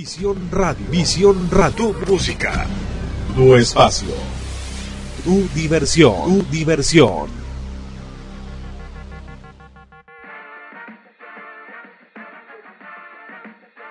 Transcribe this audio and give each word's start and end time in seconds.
Visión 0.00 0.48
Radio. 0.50 0.86
Visión 0.88 1.50
Radio. 1.50 1.90
Tu 1.90 2.10
música. 2.10 2.66
Tu 3.36 3.54
espacio. 3.54 4.14
Tu 5.22 5.46
diversión. 5.54 6.24
Tu 6.24 6.42
diversión. 6.50 7.28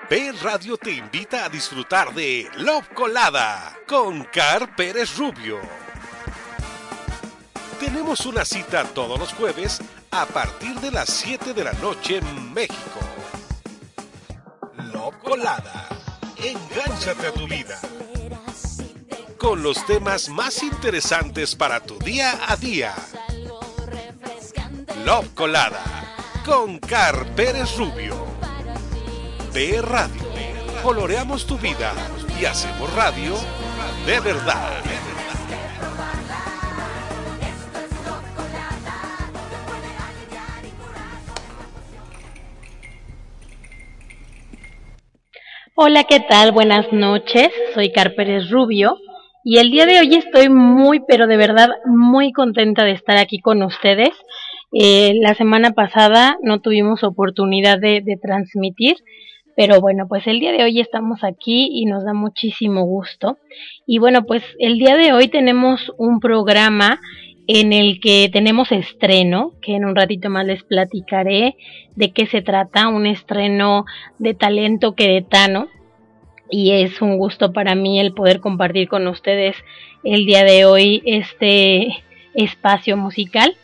B 0.09 0.31
Radio 0.41 0.77
te 0.77 0.93
invita 0.93 1.45
a 1.45 1.49
disfrutar 1.49 2.11
de 2.15 2.49
Love 2.57 2.89
Colada 2.95 3.77
con 3.87 4.23
Car 4.33 4.75
Pérez 4.75 5.15
Rubio. 5.15 5.59
Tenemos 7.79 8.25
una 8.25 8.43
cita 8.45 8.83
todos 8.95 9.19
los 9.19 9.31
jueves 9.33 9.79
a 10.09 10.25
partir 10.25 10.73
de 10.79 10.89
las 10.89 11.07
7 11.07 11.53
de 11.53 11.63
la 11.65 11.73
noche 11.73 12.17
en 12.17 12.51
México. 12.51 12.99
Love 14.91 15.15
Colada. 15.23 15.88
Engánchate 16.43 17.27
a 17.27 17.31
tu 17.33 17.47
vida. 17.47 17.79
Con 19.37 19.61
los 19.61 19.85
temas 19.85 20.29
más 20.29 20.63
interesantes 20.63 21.55
para 21.55 21.81
tu 21.81 21.97
día 21.99 22.39
a 22.47 22.55
día. 22.55 22.93
Love 25.05 25.33
Colada. 25.33 25.83
Con 26.45 26.79
Car 26.79 27.25
Pérez 27.35 27.75
Rubio. 27.77 28.25
B 29.53 29.81
Radio. 29.81 30.21
Coloreamos 30.83 31.45
tu 31.45 31.57
vida 31.57 31.93
y 32.39 32.45
hacemos 32.45 32.93
radio 32.93 33.35
de 34.05 34.19
verdad. 34.21 34.98
Hola, 45.81 46.03
¿qué 46.03 46.19
tal? 46.19 46.51
Buenas 46.51 46.91
noches. 46.91 47.47
Soy 47.73 47.93
Car 47.93 48.13
Pérez 48.13 48.49
Rubio 48.49 48.97
y 49.45 49.59
el 49.59 49.71
día 49.71 49.85
de 49.85 49.97
hoy 50.01 50.13
estoy 50.13 50.49
muy, 50.49 50.99
pero 51.07 51.25
de 51.25 51.37
verdad 51.37 51.69
muy 51.85 52.33
contenta 52.33 52.83
de 52.83 52.91
estar 52.91 53.15
aquí 53.15 53.39
con 53.39 53.63
ustedes. 53.63 54.09
Eh, 54.73 55.13
la 55.21 55.35
semana 55.35 55.71
pasada 55.71 56.37
no 56.43 56.59
tuvimos 56.59 57.05
oportunidad 57.05 57.79
de 57.79 58.19
transmitir, 58.21 58.97
pero 59.55 59.79
bueno, 59.79 60.05
pues 60.09 60.27
el 60.27 60.41
día 60.41 60.51
de 60.51 60.65
hoy 60.65 60.81
estamos 60.81 61.23
aquí 61.23 61.69
y 61.71 61.85
nos 61.85 62.03
da 62.03 62.13
muchísimo 62.13 62.83
gusto. 62.83 63.37
Y 63.87 63.99
bueno, 63.99 64.25
pues 64.25 64.43
el 64.59 64.79
día 64.79 64.97
de 64.97 65.13
hoy 65.13 65.29
tenemos 65.29 65.93
un 65.97 66.19
programa 66.19 66.99
en 67.51 67.73
el 67.73 67.99
que 67.99 68.29
tenemos 68.31 68.71
estreno, 68.71 69.53
que 69.63 69.75
en 69.75 69.83
un 69.83 69.95
ratito 69.95 70.29
más 70.29 70.45
les 70.45 70.61
platicaré 70.61 71.57
de 71.95 72.11
qué 72.11 72.27
se 72.27 72.43
trata, 72.43 72.89
un 72.89 73.07
estreno 73.07 73.85
de 74.19 74.35
talento 74.35 74.93
queretano. 74.93 75.67
Y 76.51 76.73
es 76.73 77.01
un 77.01 77.17
gusto 77.17 77.51
para 77.51 77.73
mí 77.73 77.99
el 77.99 78.13
poder 78.13 78.39
compartir 78.39 78.87
con 78.87 79.07
ustedes 79.07 79.55
el 80.03 80.27
día 80.27 80.43
de 80.43 80.65
hoy 80.65 81.01
este 81.07 81.87
espacio 82.35 82.97
musical. 82.97 83.55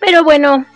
Pero 0.00 0.22
bueno, 0.22 0.66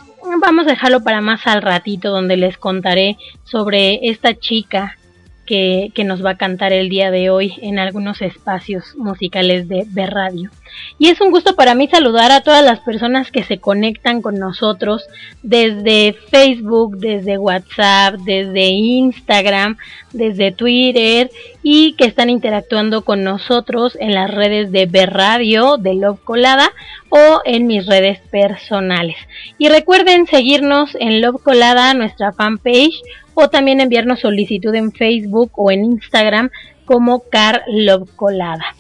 vamos 0.41 0.67
a 0.67 0.71
dejarlo 0.71 1.05
para 1.05 1.21
más 1.21 1.47
al 1.47 1.61
ratito 1.61 2.11
donde 2.11 2.39
les 2.39 2.57
contaré 2.57 3.19
sobre 3.43 4.09
esta 4.09 4.35
chica 4.35 4.97
que, 5.45 5.91
que, 5.95 6.05
nos 6.05 6.25
va 6.25 6.31
a 6.31 6.39
cantar 6.39 6.73
el 6.73 6.89
día 6.89 7.11
de 7.11 7.29
hoy 7.29 7.53
en 7.61 7.79
algunos 7.79 8.23
espacios 8.23 8.95
musicales 8.97 9.69
de, 9.69 9.85
de 9.87 10.07
radio. 10.07 10.51
Y 10.99 11.09
es 11.09 11.21
un 11.21 11.31
gusto 11.31 11.57
para 11.57 11.75
mí 11.75 11.89
saludar 11.89 12.31
a 12.31 12.43
todas 12.43 12.65
las 12.65 12.81
personas 12.81 13.31
que 13.31 13.43
se 13.43 13.59
conectan 13.59 14.23
con 14.23 14.39
nosotros 14.39 15.07
desde 15.43 16.15
Facebook, 16.31 16.99
desde 16.99 17.39
WhatsApp, 17.39 18.15
desde 18.25 18.69
Instagram, 18.69 19.77
desde 20.13 20.53
Twitter 20.53 21.31
y 21.63 21.95
que 21.95 22.05
están 22.05 22.31
interactuando 22.31 23.05
con 23.05 23.25
nosotros 23.25 23.97
en 24.01 24.15
las 24.15 24.31
redes 24.31 24.71
de 24.73 24.87
B 24.87 25.07
Radio, 25.07 25.77
de 25.77 25.95
Love 25.95 26.21
Colada 26.23 26.71
o 27.09 27.41
en 27.45 27.67
mis 27.67 27.87
redes 27.87 28.21
personales. 28.31 29.17
Y 29.59 29.69
recuerden 29.69 30.27
seguirnos 30.27 30.95
en 30.99 31.21
Love 31.21 31.43
Colada, 31.43 31.93
nuestra 31.95 32.33
fanpage 32.33 33.03
o 33.35 33.49
también 33.49 33.81
enviarnos 33.81 34.21
solicitud 34.21 34.75
en 34.75 34.93
Facebook 34.93 35.51
o 35.57 35.71
en 35.71 35.85
Instagram 35.85 36.51
como 36.85 37.25
Car 37.29 37.63
Love 37.67 38.09
Colada. 38.15 38.75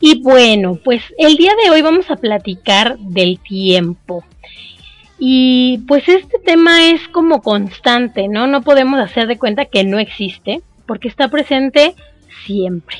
Y 0.00 0.22
bueno, 0.22 0.78
pues 0.84 1.02
el 1.18 1.36
día 1.36 1.52
de 1.62 1.70
hoy 1.70 1.82
vamos 1.82 2.10
a 2.10 2.16
platicar 2.16 2.98
del 2.98 3.38
tiempo. 3.40 4.24
Y 5.18 5.78
pues 5.88 6.08
este 6.08 6.38
tema 6.38 6.90
es 6.90 7.08
como 7.08 7.42
constante, 7.42 8.28
¿no? 8.28 8.46
No 8.46 8.62
podemos 8.62 9.00
hacer 9.00 9.26
de 9.26 9.38
cuenta 9.38 9.64
que 9.64 9.82
no 9.82 9.98
existe, 9.98 10.62
porque 10.86 11.08
está 11.08 11.28
presente 11.28 11.94
siempre. 12.46 12.98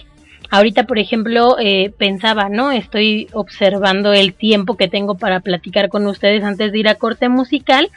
Ahorita, 0.51 0.85
por 0.85 0.99
ejemplo, 0.99 1.57
eh, 1.61 1.93
pensaba, 1.97 2.49
¿no? 2.49 2.73
Estoy 2.73 3.29
observando 3.33 4.13
el 4.13 4.35
tiempo 4.35 4.77
que 4.77 4.89
tengo 4.89 5.17
para 5.17 5.41
platicar 5.41 5.91
con 5.91 6.07
ustedes 6.07 6.43
antes 6.43 6.73
de 6.73 6.79
ir 6.79 6.89
a 6.89 6.97
corte 6.97 7.29
musical 7.29 7.91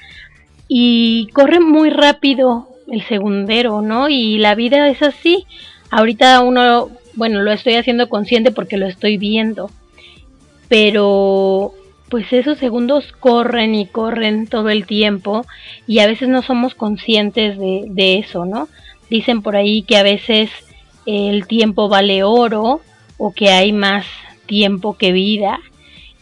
y 0.67 1.29
corre 1.33 1.59
muy 1.59 1.89
rápido 1.89 2.67
el 2.91 3.01
segundero, 3.03 3.81
¿no? 3.81 4.09
Y 4.09 4.37
la 4.37 4.53
vida 4.53 4.89
es 4.89 5.01
así. 5.01 5.45
Ahorita 5.89 6.41
uno, 6.41 6.89
bueno, 7.15 7.41
lo 7.41 7.51
estoy 7.51 7.75
haciendo 7.75 8.09
consciente 8.09 8.51
porque 8.51 8.77
lo 8.77 8.87
estoy 8.87 9.17
viendo. 9.17 9.69
Pero 10.67 11.73
pues 12.09 12.31
esos 12.33 12.57
segundos 12.57 13.11
corren 13.19 13.73
y 13.73 13.85
corren 13.85 14.47
todo 14.47 14.69
el 14.69 14.85
tiempo 14.85 15.45
y 15.87 15.99
a 15.99 16.07
veces 16.07 16.27
no 16.27 16.41
somos 16.41 16.75
conscientes 16.75 17.57
de, 17.57 17.85
de 17.87 18.19
eso, 18.19 18.45
¿no? 18.45 18.67
Dicen 19.09 19.41
por 19.41 19.55
ahí 19.55 19.83
que 19.83 19.97
a 19.97 20.03
veces 20.03 20.49
el 21.05 21.47
tiempo 21.47 21.87
vale 21.89 22.23
oro 22.23 22.81
o 23.17 23.33
que 23.33 23.49
hay 23.49 23.71
más 23.71 24.05
tiempo 24.45 24.97
que 24.97 25.11
vida. 25.11 25.59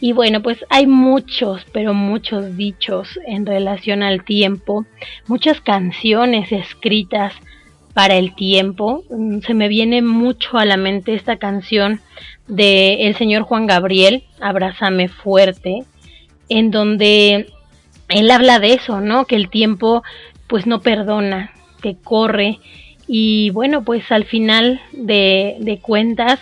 Y 0.00 0.12
bueno, 0.12 0.42
pues 0.42 0.64
hay 0.70 0.86
muchos, 0.86 1.66
pero 1.72 1.92
muchos 1.92 2.56
dichos 2.56 3.18
en 3.26 3.44
relación 3.44 4.02
al 4.02 4.24
tiempo, 4.24 4.86
muchas 5.26 5.60
canciones 5.60 6.52
escritas 6.52 7.34
para 7.94 8.16
el 8.16 8.34
tiempo. 8.34 9.04
Mm, 9.10 9.40
se 9.40 9.54
me 9.54 9.68
viene 9.68 10.02
mucho 10.02 10.58
a 10.58 10.64
la 10.64 10.76
mente 10.76 11.14
esta 11.14 11.36
canción 11.36 12.00
de 12.46 13.06
el 13.06 13.16
señor 13.16 13.42
Juan 13.42 13.66
Gabriel, 13.66 14.24
Abrázame 14.40 15.08
fuerte, 15.08 15.84
en 16.48 16.70
donde 16.70 17.46
él 18.08 18.30
habla 18.30 18.58
de 18.58 18.74
eso, 18.74 19.00
¿no? 19.00 19.24
Que 19.24 19.36
el 19.36 19.48
tiempo 19.48 20.02
pues 20.46 20.66
no 20.66 20.80
perdona, 20.80 21.52
que 21.80 21.96
corre 21.96 22.58
y 23.06 23.50
bueno, 23.50 23.82
pues 23.82 24.10
al 24.12 24.24
final 24.24 24.80
de, 24.92 25.78
cuentas 25.82 26.38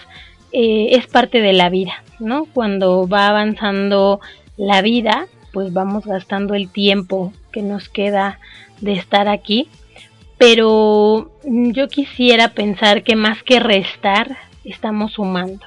eh, 0.53 0.89
es 0.93 1.07
parte 1.07 1.41
de 1.41 1.53
la 1.53 1.71
vida, 1.71 2.03
¿no? 2.19 2.45
Cuando 2.45 3.09
va 3.09 3.29
avanzando 3.29 4.21
la 4.57 4.83
vida, 4.83 5.29
pues 5.53 5.73
vamos 5.73 6.05
gastando 6.05 6.55
el 6.55 6.71
tiempo 6.71 7.33
que 7.53 7.63
nos 7.63 7.89
queda 7.89 8.39
de 8.81 8.93
estar 8.93 9.29
aquí 9.29 9.69
pero 10.39 11.31
yo 11.43 11.89
quisiera 11.89 12.55
pensar 12.55 13.03
que 13.03 13.17
más 13.17 13.43
que 13.43 13.61
restar, 13.61 14.39
estamos 14.65 15.13
sumando, 15.15 15.67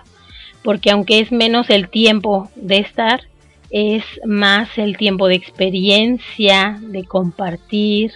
porque 0.63 0.91
aunque 0.91 1.19
es 1.19 1.31
menos 1.31 1.69
el 1.69 1.89
tiempo 1.89 2.49
de 2.55 2.77
estar, 2.77 3.21
es 3.69 4.03
más 4.25 4.77
el 4.77 4.97
tiempo 4.97 5.27
de 5.27 5.35
experiencia, 5.35 6.77
de 6.81 7.03
compartir, 7.05 8.11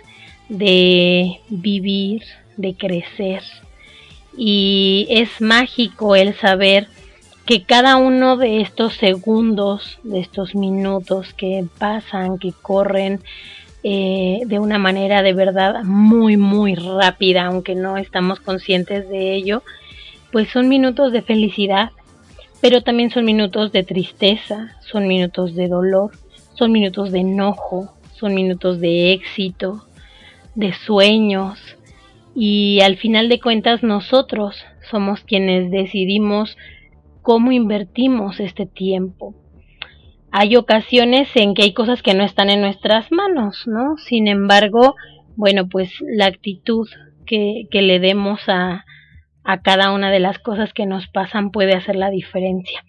de 0.50 1.40
vivir, 1.50 2.24
de 2.58 2.76
crecer. 2.76 3.42
Y 4.38 5.08
es 5.10 5.40
mágico 5.40 6.16
el 6.16 6.36
saber 6.36 6.88
que 7.46 7.64
cada 7.64 7.96
uno 7.98 8.38
de 8.38 8.62
estos 8.62 8.96
segundos, 8.96 10.00
de 10.04 10.20
estos 10.20 10.56
minutos 10.56 11.34
que 11.34 11.66
pasan, 11.78 12.38
que 12.38 12.52
corren, 12.52 13.22
eh, 13.88 14.42
de 14.48 14.58
una 14.58 14.80
manera 14.80 15.22
de 15.22 15.34
verdad 15.34 15.84
muy, 15.84 16.38
muy 16.38 16.74
rápida, 16.74 17.46
aunque 17.46 17.76
no 17.76 17.98
estamos 17.98 18.40
conscientes 18.40 19.08
de 19.10 19.36
ello, 19.36 19.62
pues 20.32 20.50
son 20.50 20.70
minutos 20.70 21.12
de 21.12 21.22
felicidad, 21.22 21.92
pero 22.62 22.82
también 22.82 23.12
son 23.12 23.26
minutos 23.26 23.72
de 23.72 23.84
tristeza, 23.84 24.76
son 24.82 25.08
minutos 25.08 25.54
de 25.54 25.68
dolor, 25.68 26.14
son 26.56 26.72
minutos 26.72 27.12
de 27.12 27.20
enojo, 27.20 27.94
son 28.14 28.34
minutos 28.34 28.80
de 28.80 29.14
éxito, 29.14 29.86
de 30.56 30.74
sueños, 30.74 31.60
y 32.34 32.80
al 32.82 32.98
final 32.98 33.30
de 33.30 33.40
cuentas 33.40 33.84
nosotros 33.84 34.66
somos 34.90 35.22
quienes 35.22 35.70
decidimos 35.70 36.58
cómo 37.22 37.52
invertimos 37.52 38.40
este 38.40 38.66
tiempo 38.66 39.36
hay 40.38 40.58
ocasiones 40.58 41.30
en 41.36 41.54
que 41.54 41.64
hay 41.64 41.74
cosas 41.74 42.04
que 42.04 42.14
no 42.14 42.26
están 42.26 42.50
en 42.50 42.60
nuestras 42.60 43.10
manos, 43.10 43.64
¿no? 43.68 43.96
Sin 43.96 44.28
embargo, 44.28 44.96
bueno, 45.38 45.70
pues 45.70 45.90
la 46.02 46.26
actitud 46.26 46.90
que, 47.26 47.70
le 47.72 48.00
demos 48.02 48.42
a, 48.48 48.84
a 49.46 49.62
cada 49.62 49.94
una 49.94 50.12
de 50.12 50.20
las 50.20 50.38
cosas 50.40 50.74
que 50.74 50.86
nos 50.86 51.08
pasan 51.08 51.52
puede 51.52 51.74
hacer 51.74 51.96
la 51.96 52.10
diferencia. 52.10 52.84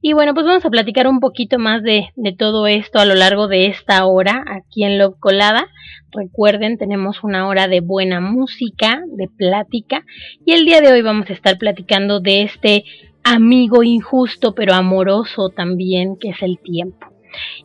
Y 0.00 0.12
bueno, 0.12 0.32
pues 0.32 0.46
vamos 0.46 0.64
a 0.64 0.70
platicar 0.70 1.08
un 1.08 1.18
poquito 1.18 1.58
más 1.58 1.82
de, 1.82 2.10
de 2.14 2.32
todo 2.36 2.68
esto 2.68 3.00
a 3.00 3.04
lo 3.04 3.16
largo 3.16 3.48
de 3.48 3.66
esta 3.66 4.06
hora 4.06 4.44
aquí 4.46 4.84
en 4.84 4.98
Love 4.98 5.18
Colada. 5.18 5.66
Recuerden, 6.12 6.78
tenemos 6.78 7.24
una 7.24 7.48
hora 7.48 7.66
de 7.66 7.80
buena 7.80 8.20
música, 8.20 9.02
de 9.16 9.26
plática, 9.26 10.04
y 10.46 10.52
el 10.52 10.64
día 10.66 10.80
de 10.80 10.92
hoy 10.92 11.02
vamos 11.02 11.28
a 11.30 11.32
estar 11.32 11.58
platicando 11.58 12.20
de 12.20 12.42
este 12.42 12.84
amigo 13.24 13.82
injusto 13.82 14.54
pero 14.54 14.74
amoroso 14.74 15.48
también 15.48 16.16
que 16.16 16.30
es 16.30 16.42
el 16.42 16.58
tiempo. 16.58 17.06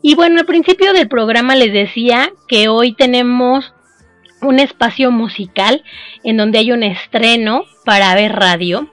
Y 0.01 0.15
bueno, 0.15 0.39
al 0.39 0.45
principio 0.45 0.93
del 0.93 1.07
programa 1.07 1.55
les 1.55 1.73
decía 1.73 2.31
que 2.47 2.69
hoy 2.69 2.93
tenemos 2.93 3.73
un 4.41 4.59
espacio 4.59 5.11
musical 5.11 5.83
en 6.23 6.37
donde 6.37 6.59
hay 6.59 6.71
un 6.71 6.83
estreno 6.83 7.63
para 7.85 8.15
ver 8.15 8.33
radio. 8.33 8.87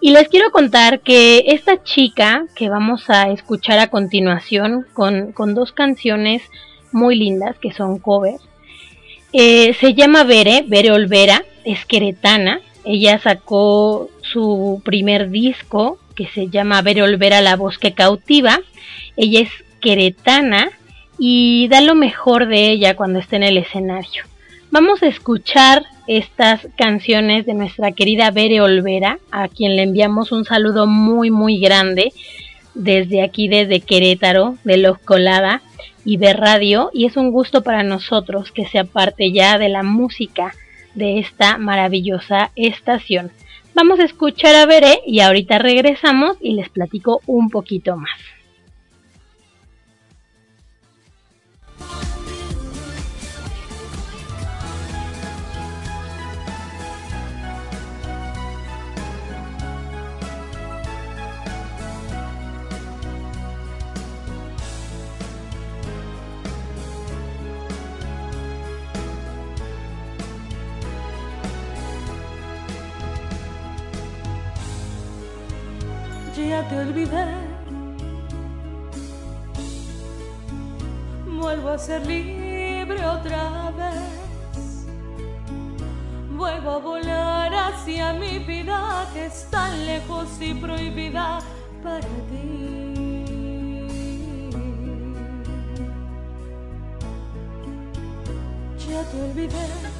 Y 0.00 0.10
les 0.10 0.28
quiero 0.28 0.50
contar 0.50 1.00
que 1.00 1.44
esta 1.48 1.82
chica 1.82 2.44
que 2.56 2.68
vamos 2.68 3.08
a 3.08 3.30
escuchar 3.30 3.78
a 3.78 3.88
continuación 3.88 4.86
con, 4.92 5.32
con 5.32 5.54
dos 5.54 5.72
canciones 5.72 6.42
muy 6.90 7.16
lindas 7.16 7.56
que 7.58 7.72
son 7.72 7.98
covers, 7.98 8.42
eh, 9.32 9.74
se 9.74 9.94
llama 9.94 10.24
Bere, 10.24 10.64
Bere 10.66 10.90
Olvera, 10.90 11.44
es 11.64 11.86
queretana. 11.86 12.60
Ella 12.84 13.18
sacó 13.18 14.10
su 14.32 14.80
primer 14.84 15.30
disco 15.30 15.98
que 16.14 16.26
se 16.28 16.48
llama 16.48 16.82
Bere 16.82 17.02
Olvera, 17.02 17.40
la 17.40 17.56
voz 17.56 17.78
que 17.78 17.92
cautiva. 17.92 18.60
Ella 19.16 19.40
es 19.40 19.50
queretana 19.80 20.70
y 21.18 21.68
da 21.68 21.80
lo 21.80 21.94
mejor 21.94 22.46
de 22.46 22.70
ella 22.70 22.96
cuando 22.96 23.18
está 23.18 23.36
en 23.36 23.42
el 23.44 23.58
escenario. 23.58 24.24
Vamos 24.70 25.02
a 25.02 25.06
escuchar 25.06 25.82
estas 26.06 26.66
canciones 26.76 27.44
de 27.46 27.54
nuestra 27.54 27.92
querida 27.92 28.30
Bere 28.30 28.60
Olvera, 28.60 29.18
a 29.30 29.48
quien 29.48 29.76
le 29.76 29.82
enviamos 29.82 30.32
un 30.32 30.44
saludo 30.44 30.86
muy 30.86 31.30
muy 31.30 31.60
grande 31.60 32.12
desde 32.74 33.22
aquí, 33.22 33.48
desde 33.48 33.80
Querétaro, 33.80 34.56
de 34.64 34.78
Los 34.78 34.98
Colada 34.98 35.60
y 36.04 36.16
de 36.16 36.32
Radio, 36.32 36.90
y 36.92 37.04
es 37.04 37.16
un 37.16 37.30
gusto 37.30 37.62
para 37.62 37.82
nosotros 37.82 38.50
que 38.50 38.66
sea 38.66 38.84
parte 38.84 39.30
ya 39.30 39.58
de 39.58 39.68
la 39.68 39.82
música 39.82 40.54
de 40.94 41.18
esta 41.18 41.58
maravillosa 41.58 42.50
estación. 42.56 43.30
Vamos 43.74 44.00
a 44.00 44.04
escuchar 44.04 44.54
a 44.54 44.66
Bere 44.66 45.00
y 45.06 45.20
ahorita 45.20 45.58
regresamos 45.58 46.36
y 46.40 46.52
les 46.54 46.68
platico 46.68 47.22
un 47.26 47.48
poquito 47.48 47.96
más. 47.96 48.10
Ya 76.52 76.68
te 76.68 76.76
olvidé. 76.78 77.26
Vuelvo 81.40 81.68
a 81.70 81.78
ser 81.78 82.00
libre 82.06 82.98
otra 83.16 83.72
vez. 83.80 84.86
Vuelvo 86.40 86.70
a 86.70 86.78
volar 86.78 87.50
hacia 87.54 88.12
mi 88.12 88.38
vida 88.38 89.06
que 89.14 89.26
es 89.26 89.46
tan 89.50 89.86
lejos 89.86 90.28
y 90.40 90.52
prohibida 90.52 91.38
para 91.82 92.12
ti. 92.28 92.46
Ya 98.88 99.00
te 99.10 99.16
olvidé. 99.26 99.91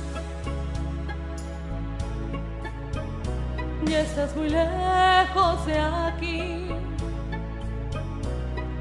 Ya 3.92 4.00
estás 4.00 4.34
muy 4.34 4.48
lejos 4.48 5.66
de 5.66 5.78
aquí. 5.78 6.66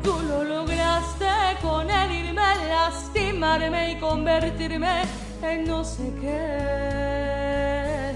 Tú 0.01 0.17
lo 0.29 0.43
lograste 0.45 1.27
con 1.61 1.89
el 1.89 2.11
irme, 2.11 2.49
lastimarme 2.69 3.91
y 3.91 3.95
convertirme 3.99 5.01
en 5.41 5.65
no 5.65 5.83
sé 5.83 6.13
qué. 6.21 8.13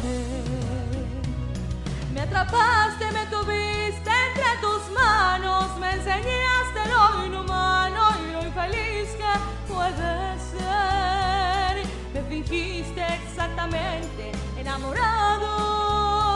Me 2.14 2.22
atrapaste, 2.22 3.12
me 3.12 3.26
tuviste 3.26 4.12
entre 4.28 4.52
tus 4.62 4.82
manos, 4.94 5.78
me 5.78 5.92
enseñaste 5.92 6.82
lo 6.94 7.26
inhumano 7.26 8.04
y 8.24 8.32
lo 8.36 8.42
infeliz 8.50 9.10
que 9.20 9.34
puede 9.74 10.40
ser. 10.54 11.74
Me 12.14 12.22
fingiste 12.30 13.04
exactamente 13.22 14.32
enamorado 14.58 16.35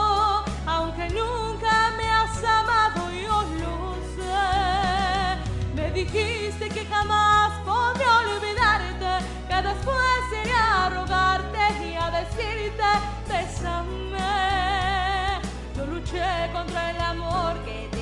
aunque 1.00 1.16
nunca 1.16 1.92
me 1.98 2.10
has 2.10 2.44
amado, 2.44 3.12
yo 3.12 3.42
lo 3.60 3.96
sé. 4.16 5.38
Me 5.75 5.92
dijiste 5.92 6.69
que 6.69 6.86
jamás 6.86 7.51
podría 7.63 8.19
olvidarte, 8.19 9.25
que 9.48 9.62
después 9.68 10.22
iría 10.44 10.86
a 10.86 10.90
rogarte 10.90 11.60
y 11.86 11.96
a 11.96 12.12
decirte, 12.12 12.84
bésame. 13.28 14.19
Yo 15.75 15.86
luché 15.86 16.50
contra 16.51 16.92
el 16.92 17.01
amor 17.01 17.54
que 17.63 17.88
te 17.92 17.99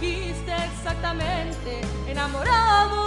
Me 0.00 0.06
fingiste 0.06 0.52
exactamente 0.52 1.80
enamorado, 2.06 3.06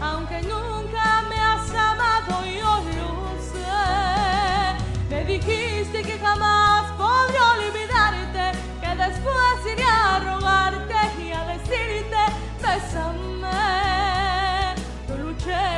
aunque 0.00 0.42
nunca 0.42 1.22
me 1.28 1.38
has 1.38 1.70
amado, 1.70 2.44
yo 2.44 2.82
lo 2.96 3.38
sé. 3.40 3.60
Me 5.08 5.24
dijiste 5.24 6.02
que 6.02 6.18
jamás 6.18 6.90
podría 6.92 7.42
olvidarte, 7.52 8.58
que 8.80 8.88
después 8.96 9.72
iría 9.72 10.16
a 10.16 10.18
rogarte 10.18 11.22
y 11.22 11.32
a 11.32 11.44
decirte, 11.44 12.16
bésame 12.60 13.36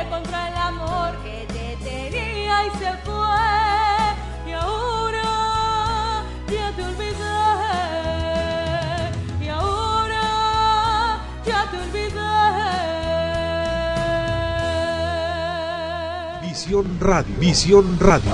contra 0.09 0.47
el 0.47 0.57
amor 0.57 1.15
que 1.23 1.45
te 1.53 1.77
tenía 1.83 2.65
y 2.65 2.71
se 2.79 2.98
Visión 16.69 16.99
Radio. 16.99 17.33
Radio. 17.99 18.31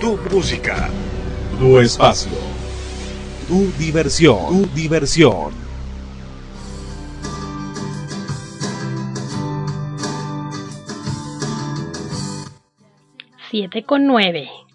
Tu 0.00 0.18
música. 0.34 0.90
Tu 1.60 1.78
espacio. 1.78 2.32
Tu 3.46 3.70
diversión. 3.78 4.48
Tu 4.48 4.66
diversión. 4.74 5.52
7 13.52 13.84
con 13.84 14.04
9. 14.06 14.67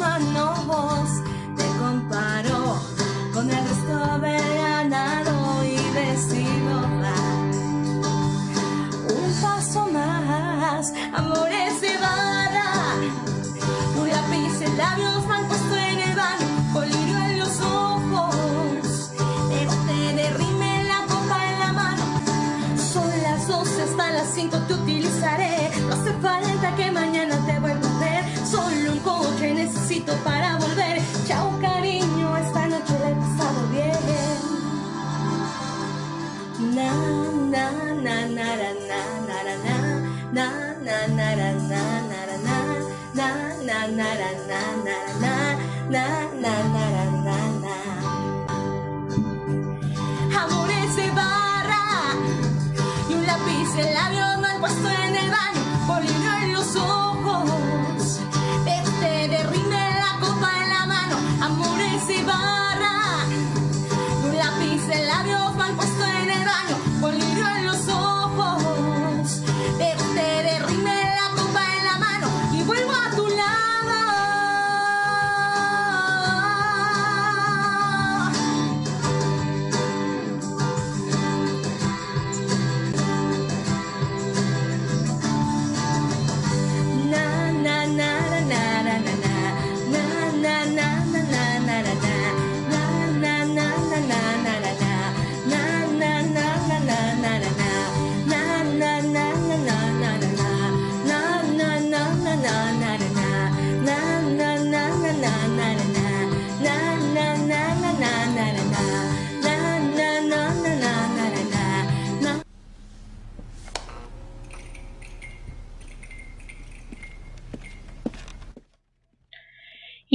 money. 0.00 0.29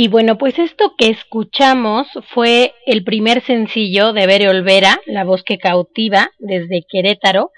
Y 0.05 0.07
bueno, 0.07 0.37
pues 0.37 0.59
esto 0.59 0.93
que 0.95 1.07
escuchamos 1.07 2.05
fue 2.31 2.75
el 2.85 3.03
primer 3.03 3.41
sencillo 3.41 4.13
de 4.13 4.27
Bere 4.27 4.49
Olvera, 4.49 5.01
La 5.07 5.23
voz 5.23 5.41
que 5.41 5.57
cautiva, 5.57 6.29
desde 6.37 6.85
Querétaro, 6.87 7.49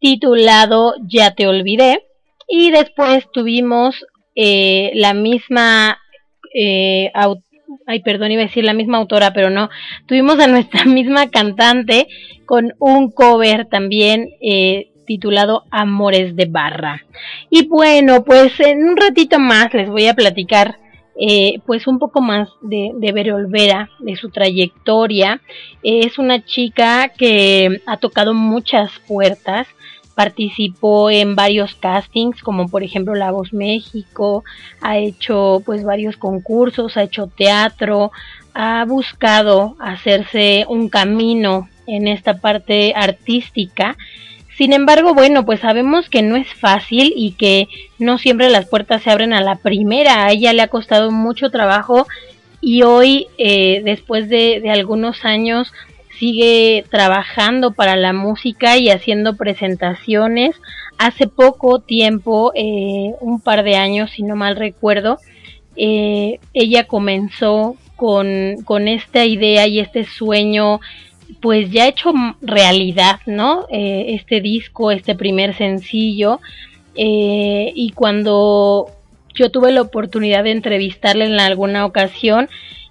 titulado 0.00 0.96
Ya 1.08 1.30
te 1.30 1.46
olvidé. 1.46 2.04
Y 2.46 2.72
después 2.72 3.24
tuvimos 3.32 4.04
eh, 4.34 4.90
la 4.96 5.14
misma, 5.14 5.98
eh, 6.54 7.10
ay, 7.86 8.00
perdón, 8.00 8.32
iba 8.32 8.42
a 8.42 8.48
decir 8.48 8.64
la 8.64 8.74
misma 8.74 8.98
autora, 8.98 9.32
pero 9.32 9.48
no, 9.48 9.70
tuvimos 10.06 10.38
a 10.40 10.46
nuestra 10.46 10.84
misma 10.84 11.30
cantante 11.30 12.06
con 12.44 12.74
un 12.80 13.12
cover 13.12 13.64
también 13.64 14.28
eh, 14.42 14.90
titulado 15.06 15.64
Amores 15.70 16.36
de 16.36 16.44
Barra. 16.44 17.02
Y 17.48 17.66
bueno, 17.66 18.24
pues 18.24 18.60
en 18.60 18.84
un 18.90 18.98
ratito 18.98 19.38
más 19.38 19.72
les 19.72 19.88
voy 19.88 20.06
a 20.06 20.12
platicar 20.12 20.83
eh, 21.16 21.60
pues 21.66 21.86
un 21.86 21.98
poco 21.98 22.20
más 22.20 22.48
de, 22.60 22.92
de 22.94 23.12
Bere 23.12 23.32
de 24.00 24.16
su 24.16 24.30
trayectoria. 24.30 25.40
Es 25.82 26.18
una 26.18 26.44
chica 26.44 27.08
que 27.08 27.80
ha 27.86 27.96
tocado 27.98 28.34
muchas 28.34 28.90
puertas, 29.06 29.66
participó 30.14 31.10
en 31.10 31.34
varios 31.34 31.74
castings, 31.74 32.42
como 32.42 32.68
por 32.68 32.82
ejemplo 32.82 33.14
La 33.14 33.30
Voz 33.30 33.52
México, 33.52 34.44
ha 34.80 34.98
hecho 34.98 35.62
pues 35.64 35.84
varios 35.84 36.16
concursos, 36.16 36.96
ha 36.96 37.02
hecho 37.02 37.26
teatro, 37.26 38.12
ha 38.54 38.84
buscado 38.84 39.76
hacerse 39.80 40.64
un 40.68 40.88
camino 40.88 41.68
en 41.86 42.08
esta 42.08 42.40
parte 42.40 42.92
artística. 42.96 43.96
Sin 44.56 44.72
embargo, 44.72 45.14
bueno, 45.14 45.44
pues 45.44 45.60
sabemos 45.60 46.08
que 46.08 46.22
no 46.22 46.36
es 46.36 46.46
fácil 46.54 47.12
y 47.16 47.32
que 47.32 47.66
no 47.98 48.18
siempre 48.18 48.50
las 48.50 48.66
puertas 48.66 49.02
se 49.02 49.10
abren 49.10 49.32
a 49.32 49.40
la 49.40 49.56
primera. 49.56 50.24
A 50.24 50.30
ella 50.30 50.52
le 50.52 50.62
ha 50.62 50.68
costado 50.68 51.10
mucho 51.10 51.50
trabajo 51.50 52.06
y 52.60 52.82
hoy, 52.82 53.26
eh, 53.36 53.82
después 53.84 54.28
de, 54.28 54.62
algunos 54.70 55.24
años, 55.24 55.72
sigue 56.18 56.84
trabajando 56.88 57.72
para 57.72 57.96
la 57.96 58.12
música 58.12 58.76
y 58.76 58.90
haciendo 58.90 59.36
presentaciones. 59.36 60.54
Hace 60.98 61.26
poco 61.26 61.80
tiempo, 61.80 62.52
eh, 62.54 63.12
un 63.20 63.40
par 63.40 63.64
de 63.64 63.74
años, 63.74 64.12
si 64.12 64.22
no 64.22 64.36
mal 64.36 64.54
recuerdo, 64.54 65.18
eh, 65.74 66.38
ella 66.52 66.84
comenzó 66.84 67.74
con, 67.96 68.62
con 68.64 68.86
esta 68.86 69.24
idea 69.24 69.66
y 69.66 69.80
este 69.80 70.04
sueño 70.04 70.80
pues 71.44 71.70
ya 71.70 71.86
hecho 71.86 72.10
realidad, 72.40 73.20
¿no? 73.26 73.66
Eh, 73.70 74.14
este 74.14 74.40
disco, 74.40 74.90
este 74.90 75.14
primer 75.14 75.54
sencillo. 75.54 76.40
eh, 76.96 77.70
y 77.74 77.90
cuando 77.90 78.86
yo 79.34 79.50
tuve 79.50 79.70
la 79.70 79.82
oportunidad 79.82 80.42
de 80.42 80.52
entrevistarla 80.52 81.26
en 81.26 81.38
alguna 81.38 81.84
ocasión, 81.84 82.48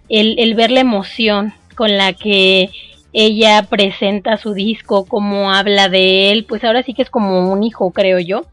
el, 0.08 0.38
el 0.38 0.54
ver 0.54 0.70
la 0.70 0.82
emoción 0.82 1.56
con 1.74 1.98
la 1.98 2.14
que 2.14 2.70
ella 3.12 3.66
presenta 3.68 4.38
su 4.38 4.54
disco, 4.54 5.06
cómo 5.06 5.52
habla 5.52 5.90
de 5.90 6.32
él, 6.32 6.46
pues 6.46 6.64
ahora 6.64 6.84
sí 6.84 6.94
que 6.94 7.02
es 7.02 7.10
como 7.10 7.52
un 7.52 7.64
hijo, 7.64 7.90
creo 7.90 8.20
yo. 8.20 8.46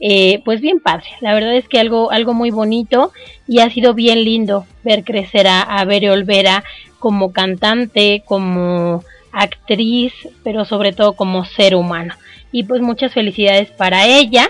Eh, 0.00 0.42
pues 0.44 0.60
bien 0.62 0.80
padre, 0.80 1.06
la 1.20 1.32
verdad 1.32 1.54
es 1.54 1.68
que 1.68 1.78
algo, 1.78 2.10
algo 2.10 2.34
muy 2.34 2.50
bonito 2.50 3.12
y 3.46 3.60
ha 3.60 3.70
sido 3.70 3.94
bien 3.94 4.24
lindo 4.24 4.66
ver 4.82 5.04
crecer 5.04 5.46
a, 5.46 5.62
a 5.62 5.84
Bere 5.84 6.10
Olvera 6.10 6.64
como 6.98 7.32
cantante, 7.32 8.24
como 8.26 9.04
actriz, 9.34 10.12
pero 10.42 10.64
sobre 10.64 10.92
todo 10.92 11.14
como 11.14 11.44
ser 11.44 11.74
humano. 11.74 12.14
Y 12.52 12.64
pues 12.64 12.80
muchas 12.80 13.12
felicidades 13.12 13.70
para 13.70 14.06
ella. 14.06 14.48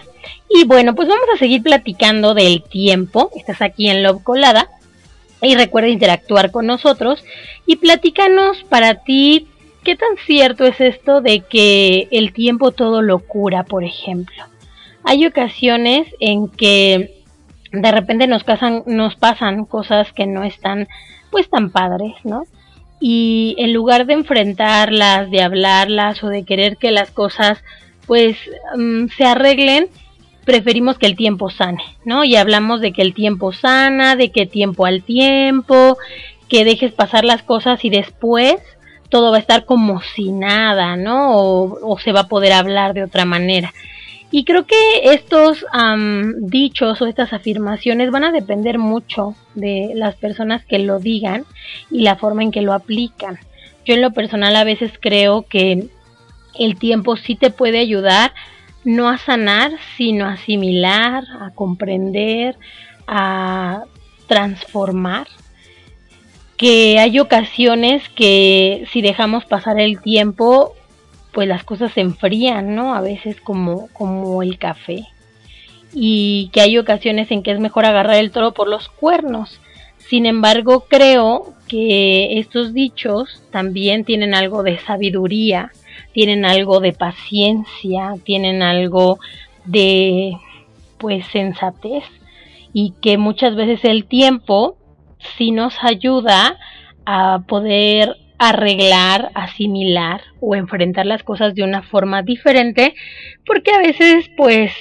Y 0.48 0.64
bueno, 0.64 0.94
pues 0.94 1.08
vamos 1.08 1.26
a 1.34 1.38
seguir 1.38 1.62
platicando 1.62 2.34
del 2.34 2.62
tiempo. 2.62 3.30
Estás 3.34 3.62
aquí 3.62 3.88
en 3.88 4.02
Love 4.02 4.22
Colada. 4.22 4.68
Y 5.42 5.56
recuerda 5.56 5.88
interactuar 5.88 6.50
con 6.50 6.66
nosotros 6.66 7.22
y 7.66 7.76
platícanos 7.76 8.64
para 8.64 8.94
ti 8.94 9.46
qué 9.82 9.94
tan 9.94 10.16
cierto 10.26 10.64
es 10.64 10.80
esto 10.80 11.20
de 11.20 11.40
que 11.40 12.08
el 12.10 12.32
tiempo 12.32 12.72
todo 12.72 13.02
lo 13.02 13.18
cura, 13.18 13.64
por 13.64 13.84
ejemplo. 13.84 14.44
Hay 15.04 15.26
ocasiones 15.26 16.06
en 16.18 16.48
que 16.48 17.22
de 17.72 17.92
repente 17.92 18.26
nos, 18.26 18.44
casan, 18.44 18.84
nos 18.86 19.16
pasan 19.16 19.66
cosas 19.66 20.12
que 20.12 20.26
no 20.26 20.44
están 20.44 20.88
pues 21.30 21.50
tan 21.50 21.70
padres, 21.70 22.14
¿no? 22.24 22.44
Y 23.00 23.54
en 23.58 23.72
lugar 23.72 24.06
de 24.06 24.14
enfrentarlas, 24.14 25.30
de 25.30 25.42
hablarlas 25.42 26.22
o 26.24 26.28
de 26.28 26.44
querer 26.44 26.76
que 26.76 26.90
las 26.90 27.10
cosas 27.10 27.62
pues 28.06 28.36
um, 28.74 29.08
se 29.08 29.24
arreglen, 29.24 29.88
preferimos 30.44 30.98
que 30.98 31.06
el 31.06 31.16
tiempo 31.16 31.50
sane, 31.50 31.82
¿no? 32.04 32.24
Y 32.24 32.36
hablamos 32.36 32.80
de 32.80 32.92
que 32.92 33.02
el 33.02 33.14
tiempo 33.14 33.52
sana, 33.52 34.16
de 34.16 34.30
que 34.30 34.46
tiempo 34.46 34.86
al 34.86 35.02
tiempo, 35.02 35.96
que 36.48 36.64
dejes 36.64 36.92
pasar 36.92 37.24
las 37.24 37.42
cosas 37.42 37.84
y 37.84 37.90
después 37.90 38.56
todo 39.08 39.30
va 39.30 39.38
a 39.38 39.40
estar 39.40 39.64
como 39.64 40.02
si 40.02 40.30
nada, 40.30 40.96
¿no? 40.96 41.36
O, 41.36 41.78
o 41.82 41.98
se 41.98 42.12
va 42.12 42.20
a 42.20 42.28
poder 42.28 42.52
hablar 42.52 42.94
de 42.94 43.04
otra 43.04 43.24
manera. 43.24 43.72
Y 44.36 44.42
creo 44.44 44.66
que 44.66 45.12
estos 45.12 45.64
dichos 46.40 47.00
o 47.00 47.06
estas 47.06 47.32
afirmaciones 47.32 48.10
van 48.10 48.24
a 48.24 48.32
depender 48.32 48.80
mucho 48.80 49.36
de 49.54 49.92
las 49.94 50.16
personas 50.16 50.64
que 50.64 50.80
lo 50.80 50.98
digan 50.98 51.44
y 51.88 52.00
la 52.00 52.16
forma 52.16 52.42
en 52.42 52.50
que 52.50 52.60
lo 52.60 52.72
aplican. 52.72 53.38
Yo 53.84 53.94
en 53.94 54.02
lo 54.02 54.10
personal 54.10 54.56
a 54.56 54.64
veces 54.64 54.90
creo 55.00 55.42
que 55.42 55.86
el 56.58 56.76
tiempo 56.80 57.16
sí 57.16 57.36
te 57.36 57.50
puede 57.50 57.78
ayudar 57.78 58.32
no 58.82 59.08
a 59.08 59.18
sanar, 59.18 59.70
sino 59.96 60.24
a 60.24 60.32
asimilar, 60.32 61.22
a 61.40 61.50
comprender, 61.50 62.56
a 63.06 63.84
transformar. 64.26 65.28
Que 66.56 66.98
hay 66.98 67.20
ocasiones 67.20 68.08
que 68.08 68.84
si 68.92 69.00
dejamos 69.00 69.44
pasar 69.44 69.78
el 69.78 70.00
tiempo, 70.00 70.74
pues 71.34 71.48
las 71.48 71.64
cosas 71.64 71.92
se 71.92 72.00
enfrían, 72.00 72.74
¿no? 72.74 72.94
A 72.94 73.00
veces 73.00 73.40
como, 73.40 73.88
como 73.88 74.42
el 74.42 74.56
café. 74.56 75.04
Y 75.92 76.48
que 76.52 76.60
hay 76.60 76.78
ocasiones 76.78 77.30
en 77.30 77.42
que 77.42 77.50
es 77.50 77.60
mejor 77.60 77.84
agarrar 77.84 78.16
el 78.16 78.30
toro 78.30 78.52
por 78.52 78.68
los 78.68 78.88
cuernos. 78.88 79.60
Sin 79.98 80.26
embargo, 80.26 80.86
creo 80.88 81.54
que 81.68 82.38
estos 82.38 82.72
dichos 82.72 83.42
también 83.50 84.04
tienen 84.04 84.34
algo 84.34 84.62
de 84.62 84.78
sabiduría, 84.78 85.72
tienen 86.12 86.44
algo 86.44 86.80
de 86.80 86.92
paciencia, 86.92 88.14
tienen 88.24 88.62
algo 88.62 89.18
de 89.64 90.36
pues 90.98 91.26
sensatez 91.26 92.04
y 92.72 92.94
que 93.00 93.18
muchas 93.18 93.56
veces 93.56 93.84
el 93.84 94.04
tiempo 94.04 94.76
sí 95.36 95.50
nos 95.50 95.74
ayuda 95.82 96.58
a 97.06 97.42
poder 97.46 98.16
arreglar, 98.38 99.30
asimilar 99.34 100.22
o 100.40 100.54
enfrentar 100.54 101.06
las 101.06 101.22
cosas 101.22 101.54
de 101.54 101.62
una 101.62 101.82
forma 101.82 102.22
diferente, 102.22 102.94
porque 103.46 103.72
a 103.72 103.78
veces 103.78 104.30
pues 104.36 104.72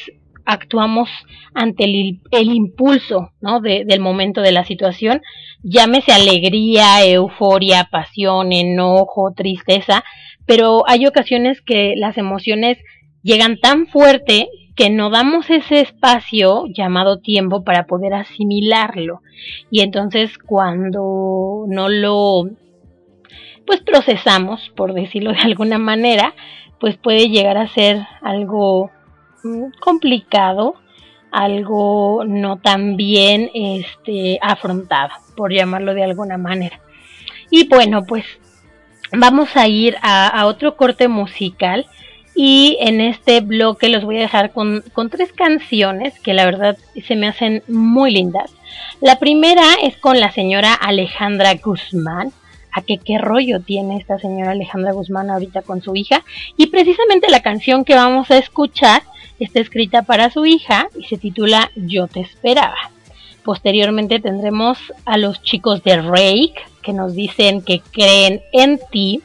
actuamos 0.45 1.09
ante 1.53 1.85
el, 1.85 2.19
impulso 2.31 3.31
¿no? 3.39 3.61
del 3.61 3.99
momento 3.99 4.41
de 4.41 4.51
la 4.51 4.65
situación, 4.65 5.21
llámese 5.61 6.11
alegría, 6.11 7.05
euforia, 7.05 7.87
pasión, 7.91 8.51
enojo, 8.51 9.33
tristeza, 9.35 10.03
pero 10.45 10.83
hay 10.87 11.05
ocasiones 11.05 11.61
que 11.61 11.93
las 11.95 12.17
emociones 12.17 12.77
llegan 13.21 13.57
tan 13.59 13.87
fuerte 13.87 14.49
que 14.75 14.89
no 14.89 15.09
damos 15.09 15.49
ese 15.49 15.81
espacio 15.81 16.65
llamado 16.67 17.19
tiempo 17.19 17.63
para 17.63 17.85
poder 17.85 18.13
asimilarlo. 18.13 19.21
Y 19.69 19.81
entonces 19.81 20.37
cuando 20.39 21.65
no 21.67 21.89
lo 21.89 22.49
pues 23.65 23.81
procesamos, 23.81 24.71
por 24.75 24.93
decirlo 24.93 25.31
de 25.31 25.39
alguna 25.39 25.77
manera, 25.77 26.33
pues 26.79 26.97
puede 26.97 27.29
llegar 27.29 27.57
a 27.57 27.67
ser 27.69 28.05
algo 28.21 28.91
mm, 29.43 29.79
complicado, 29.79 30.75
algo 31.31 32.23
no 32.25 32.57
tan 32.57 32.95
bien 32.97 33.49
este, 33.53 34.37
afrontado, 34.41 35.11
por 35.35 35.53
llamarlo 35.53 35.93
de 35.93 36.03
alguna 36.03 36.37
manera. 36.37 36.79
Y 37.49 37.67
bueno, 37.67 38.03
pues 38.03 38.25
vamos 39.11 39.55
a 39.55 39.67
ir 39.67 39.95
a, 40.01 40.45
otro 40.45 40.75
corte 40.75 41.07
musical 41.07 41.85
y 42.35 42.77
en 42.81 42.99
este 42.99 43.41
bloque 43.41 43.89
los 43.89 44.03
voy 44.03 44.17
a 44.17 44.21
dejar 44.21 44.51
con, 44.51 44.83
con, 44.93 45.09
tres 45.09 45.31
canciones 45.33 46.19
que 46.19 46.33
la 46.33 46.45
verdad 46.45 46.77
se 47.07 47.15
me 47.15 47.27
hacen 47.27 47.63
muy 47.67 48.11
lindas. 48.11 48.51
La 49.01 49.19
primera 49.19 49.63
es 49.83 49.97
con 49.97 50.19
la 50.19 50.31
señora 50.31 50.73
Alejandra 50.73 51.53
Guzmán 51.55 52.33
a 52.73 52.81
qué 52.81 53.17
rollo 53.17 53.59
tiene 53.59 53.97
esta 53.97 54.19
señora 54.19 54.51
Alejandra 54.51 54.93
Guzmán 54.93 55.29
ahorita 55.29 55.61
con 55.61 55.81
su 55.81 55.95
hija. 55.95 56.23
Y 56.57 56.67
precisamente 56.67 57.29
la 57.29 57.41
canción 57.41 57.85
que 57.85 57.95
vamos 57.95 58.31
a 58.31 58.37
escuchar 58.37 59.03
está 59.39 59.59
escrita 59.59 60.01
para 60.01 60.29
su 60.29 60.45
hija 60.45 60.89
y 60.97 61.05
se 61.05 61.17
titula 61.17 61.71
Yo 61.75 62.07
te 62.07 62.21
esperaba. 62.21 62.91
Posteriormente 63.43 64.19
tendremos 64.19 64.77
a 65.05 65.17
los 65.17 65.41
chicos 65.41 65.83
de 65.83 66.01
Rake 66.01 66.55
que 66.81 66.93
nos 66.93 67.13
dicen 67.13 67.61
que 67.61 67.81
creen 67.91 68.41
en 68.51 68.79
ti. 68.91 69.21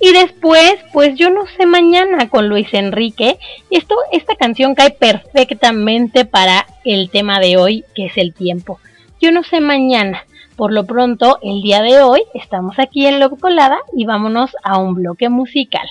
Y 0.00 0.12
después, 0.12 0.76
pues 0.92 1.16
yo 1.16 1.30
no 1.30 1.46
sé 1.46 1.66
mañana 1.66 2.28
con 2.28 2.48
Luis 2.48 2.68
Enrique. 2.74 3.38
Esto, 3.70 3.94
esta 4.12 4.36
canción 4.36 4.74
cae 4.74 4.90
perfectamente 4.90 6.24
para 6.24 6.66
el 6.84 7.10
tema 7.10 7.40
de 7.40 7.56
hoy, 7.56 7.84
que 7.94 8.06
es 8.06 8.18
el 8.18 8.34
tiempo. 8.34 8.80
Yo 9.20 9.32
no 9.32 9.42
sé 9.44 9.60
mañana. 9.60 10.24
Por 10.56 10.72
lo 10.72 10.86
pronto, 10.86 11.38
el 11.42 11.62
día 11.62 11.82
de 11.82 12.00
hoy 12.00 12.22
estamos 12.32 12.78
aquí 12.78 13.06
en 13.06 13.18
Loco 13.18 13.36
Colada 13.36 13.78
y 13.92 14.04
vámonos 14.04 14.54
a 14.62 14.78
un 14.78 14.94
bloque 14.94 15.28
musical. 15.28 15.88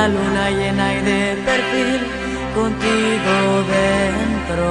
La 0.00 0.08
luna 0.08 0.48
llena 0.48 0.94
y 0.94 1.00
de 1.10 1.36
perfil 1.44 2.00
contigo 2.54 3.34
dentro. 3.76 4.68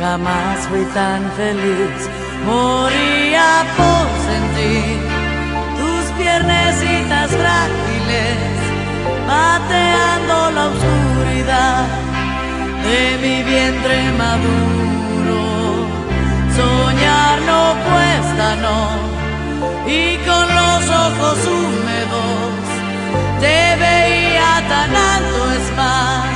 Jamás 0.00 0.56
fui 0.70 0.84
tan 0.94 1.20
feliz, 1.36 1.98
moría 2.46 3.48
por 3.78 4.06
sentir 4.28 4.96
tus 5.78 6.04
piernecitas 6.18 7.28
frágiles, 7.42 8.38
bateando 9.28 10.36
la 10.56 10.64
oscuridad 10.72 11.86
de 12.86 13.02
mi 13.22 13.36
vientre 13.50 13.96
maduro. 14.22 15.42
Soñar 16.58 17.36
no 17.50 17.62
cuesta, 17.86 18.46
no, 18.64 18.80
y 19.86 20.16
con 20.26 20.46
los 20.58 20.82
ojos 21.04 21.38
húmedos 21.48 21.93
te 23.44 23.76
veía 23.76 24.52
tan 24.68 24.96
alto, 24.96 25.52
es 25.52 25.76
más, 25.76 26.33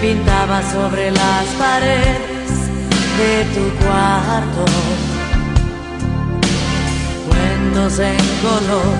pintaba 0.00 0.62
sobre 0.72 1.10
las 1.10 1.46
paredes 1.58 2.50
de 3.18 3.44
tu 3.54 3.84
cuarto. 3.84 4.64
momentos 7.26 7.98
en 7.98 8.18
color, 8.46 8.94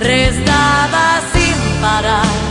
restaba 0.00 1.20
sin 1.32 1.80
parar, 1.80 2.47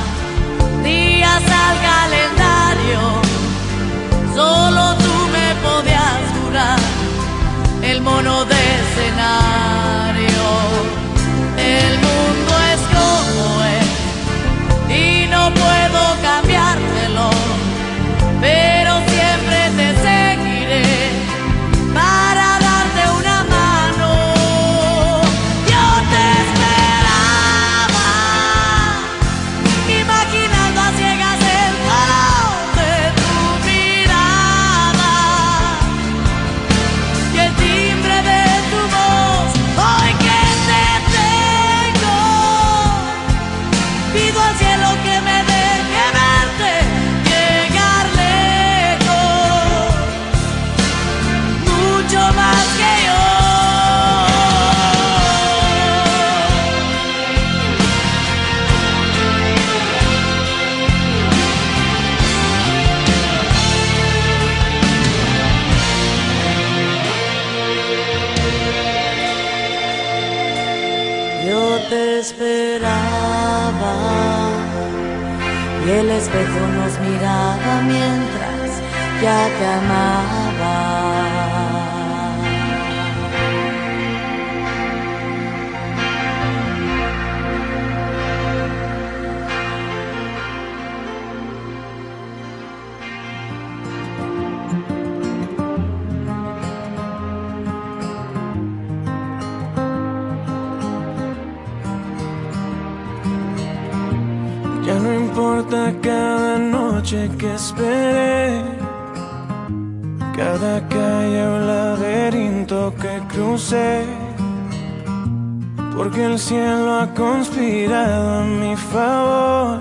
cielo 116.48 117.02
ha 117.02 117.08
conspirado 117.14 118.40
a 118.40 118.44
mi 118.46 118.74
favor. 118.78 119.80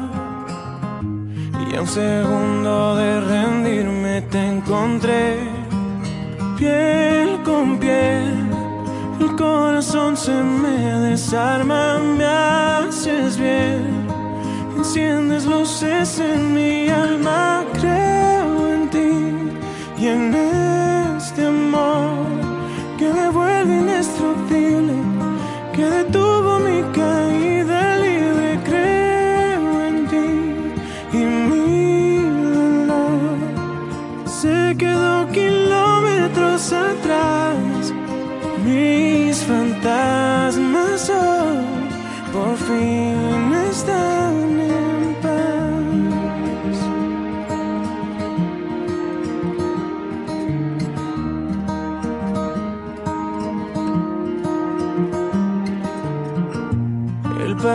Y 1.70 1.76
a 1.76 1.80
un 1.80 1.86
segundo 1.86 2.96
de 2.96 3.20
rendirme 3.20 4.22
te 4.32 4.40
encontré, 4.54 5.38
piel 6.58 7.40
con 7.44 7.78
piel. 7.78 8.50
El 9.20 9.36
corazón 9.36 10.16
se 10.16 10.36
me 10.62 10.78
desarma, 11.08 11.98
me 11.98 12.24
haces 12.24 13.38
bien. 13.38 14.08
Enciendes 14.76 15.46
luces 15.46 16.18
en 16.18 16.52
mi 16.52 16.88
alma, 16.88 17.64
creo 17.74 18.74
en 18.74 18.90
ti 18.94 19.12
y 20.02 20.06
en 20.08 20.34
este 20.34 21.46
amor 21.46 22.26
que 22.98 23.08
me 23.12 23.28
vuelve 23.28 23.72
indestructible, 23.82 24.94
que 25.72 25.84
detuvo 25.98 26.45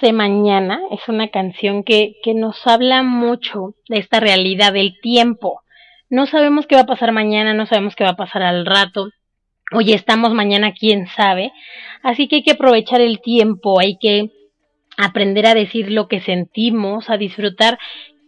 Sé, 0.00 0.12
mañana 0.12 0.80
es 0.90 1.00
una 1.08 1.28
canción 1.28 1.84
que, 1.84 2.16
que 2.22 2.34
nos 2.34 2.66
habla 2.66 3.02
mucho 3.02 3.74
de 3.88 3.98
esta 3.98 4.20
realidad 4.20 4.72
del 4.72 4.98
tiempo. 5.00 5.60
No 6.10 6.26
sabemos 6.26 6.66
qué 6.66 6.74
va 6.76 6.82
a 6.82 6.86
pasar 6.86 7.12
mañana, 7.12 7.54
no 7.54 7.66
sabemos 7.66 7.96
qué 7.96 8.04
va 8.04 8.10
a 8.10 8.16
pasar 8.16 8.42
al 8.42 8.66
rato. 8.66 9.08
Hoy 9.72 9.92
estamos, 9.92 10.32
mañana 10.32 10.72
quién 10.72 11.06
sabe. 11.08 11.52
Así 12.02 12.28
que 12.28 12.36
hay 12.36 12.42
que 12.42 12.52
aprovechar 12.52 13.00
el 13.00 13.20
tiempo, 13.20 13.80
hay 13.80 13.96
que 13.98 14.30
aprender 14.96 15.46
a 15.46 15.54
decir 15.54 15.90
lo 15.90 16.06
que 16.08 16.20
sentimos, 16.20 17.10
a 17.10 17.16
disfrutar 17.16 17.78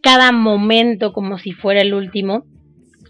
cada 0.03 0.33
momento 0.33 1.13
como 1.13 1.39
si 1.39 1.53
fuera 1.53 1.81
el 1.81 1.95
último. 1.95 2.45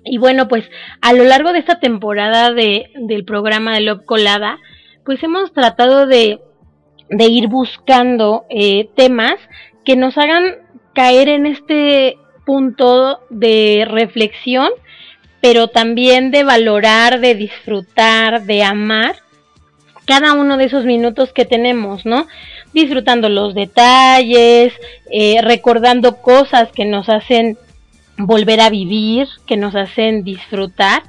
Y 0.04 0.18
bueno, 0.18 0.48
pues 0.48 0.68
a 1.00 1.12
lo 1.12 1.24
largo 1.24 1.52
de 1.52 1.58
esta 1.58 1.80
temporada 1.80 2.52
de, 2.52 2.90
del 2.94 3.24
programa 3.24 3.74
de 3.74 3.80
Love 3.80 4.04
Colada, 4.04 4.58
pues 5.04 5.22
hemos 5.22 5.52
tratado 5.52 6.06
de, 6.06 6.40
de 7.08 7.24
ir 7.26 7.48
buscando 7.48 8.44
eh, 8.50 8.88
temas 8.96 9.36
que 9.84 9.96
nos 9.96 10.18
hagan 10.18 10.56
caer 10.94 11.28
en 11.28 11.46
este 11.46 12.18
punto 12.44 13.20
de 13.30 13.86
reflexión, 13.88 14.70
pero 15.40 15.68
también 15.68 16.30
de 16.30 16.44
valorar, 16.44 17.20
de 17.20 17.34
disfrutar, 17.34 18.44
de 18.44 18.62
amar 18.62 19.16
cada 20.06 20.32
uno 20.32 20.56
de 20.56 20.64
esos 20.64 20.84
minutos 20.84 21.32
que 21.32 21.44
tenemos, 21.44 22.06
¿no? 22.06 22.26
Disfrutando 22.72 23.28
los 23.28 23.54
detalles, 23.54 24.72
eh, 25.10 25.40
recordando 25.42 26.22
cosas 26.22 26.70
que 26.72 26.84
nos 26.84 27.08
hacen 27.08 27.58
volver 28.16 28.60
a 28.60 28.70
vivir, 28.70 29.28
que 29.46 29.56
nos 29.56 29.74
hacen 29.74 30.24
disfrutar, 30.24 31.02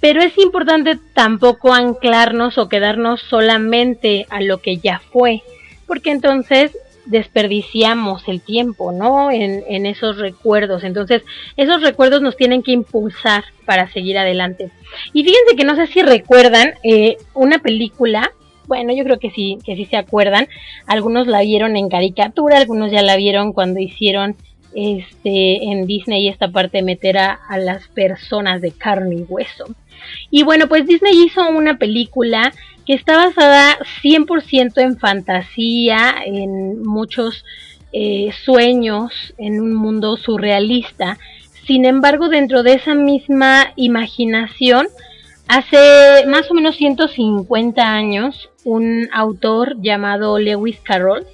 pero 0.00 0.22
es 0.22 0.36
importante 0.38 0.98
tampoco 1.14 1.72
anclarnos 1.72 2.58
o 2.58 2.68
quedarnos 2.68 3.20
solamente 3.22 4.26
a 4.30 4.40
lo 4.40 4.58
que 4.58 4.78
ya 4.78 5.00
fue, 5.12 5.42
porque 5.86 6.10
entonces 6.10 6.76
desperdiciamos 7.06 8.28
el 8.28 8.40
tiempo, 8.40 8.92
¿no? 8.92 9.30
En, 9.30 9.64
en, 9.68 9.86
esos 9.86 10.18
recuerdos. 10.18 10.84
Entonces, 10.84 11.22
esos 11.56 11.82
recuerdos 11.82 12.22
nos 12.22 12.36
tienen 12.36 12.62
que 12.62 12.72
impulsar 12.72 13.44
para 13.64 13.90
seguir 13.90 14.16
adelante. 14.16 14.70
Y 15.12 15.24
fíjense 15.24 15.56
que 15.56 15.64
no 15.64 15.74
sé 15.74 15.86
si 15.88 16.02
recuerdan 16.02 16.74
eh, 16.84 17.16
una 17.34 17.58
película 17.58 18.30
bueno, 18.70 18.94
yo 18.94 19.02
creo 19.02 19.18
que 19.18 19.32
sí, 19.32 19.58
que 19.66 19.74
sí 19.74 19.84
se 19.86 19.96
acuerdan. 19.96 20.46
Algunos 20.86 21.26
la 21.26 21.40
vieron 21.40 21.76
en 21.76 21.88
caricatura, 21.88 22.56
algunos 22.56 22.92
ya 22.92 23.02
la 23.02 23.16
vieron 23.16 23.52
cuando 23.52 23.80
hicieron 23.80 24.36
este 24.72 25.64
en 25.64 25.86
Disney 25.86 26.28
esta 26.28 26.52
parte 26.52 26.76
de 26.76 26.84
meter 26.84 27.18
a, 27.18 27.32
a 27.32 27.58
las 27.58 27.88
personas 27.88 28.60
de 28.60 28.70
carne 28.70 29.16
y 29.16 29.22
hueso. 29.22 29.64
Y 30.30 30.42
bueno, 30.42 30.68
pues 30.68 30.86
Disney 30.86 31.24
hizo 31.24 31.48
una 31.48 31.78
película 31.78 32.52
que 32.86 32.94
está 32.94 33.16
basada 33.16 33.78
100% 34.02 34.80
en 34.80 34.98
fantasía, 34.98 36.16
en 36.24 36.82
muchos 36.82 37.44
eh, 37.92 38.30
sueños, 38.44 39.34
en 39.38 39.60
un 39.60 39.74
mundo 39.74 40.16
surrealista. 40.16 41.18
Sin 41.66 41.84
embargo, 41.84 42.28
dentro 42.28 42.62
de 42.62 42.74
esa 42.74 42.94
misma 42.94 43.72
imaginación, 43.76 44.88
hace 45.48 46.26
más 46.26 46.50
o 46.50 46.54
menos 46.54 46.76
150 46.76 47.82
años, 47.82 48.50
un 48.64 49.08
autor 49.12 49.80
llamado 49.80 50.38
Lewis 50.38 50.78
Carroll, 50.82 51.26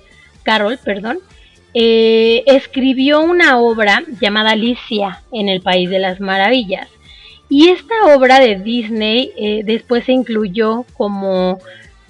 Carroll 0.42 0.78
perdón, 0.78 1.18
eh, 1.74 2.42
escribió 2.46 3.20
una 3.20 3.58
obra 3.58 4.02
llamada 4.20 4.52
Alicia 4.52 5.22
en 5.32 5.50
el 5.50 5.60
País 5.60 5.90
de 5.90 5.98
las 5.98 6.20
Maravillas. 6.20 6.88
Y 7.48 7.68
esta 7.68 8.16
obra 8.16 8.40
de 8.40 8.56
Disney 8.56 9.32
eh, 9.36 9.62
después 9.64 10.04
se 10.04 10.12
incluyó 10.12 10.84
como 10.96 11.58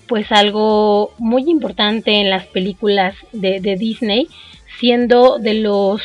pues 0.09 0.31
algo 0.31 1.13
muy 1.19 1.51
importante 1.51 2.21
en 2.21 2.31
las 2.31 2.47
películas 2.47 3.15
de, 3.33 3.61
Disney, 3.77 4.29
siendo 4.79 5.39
de 5.39 5.55
los 5.55 6.01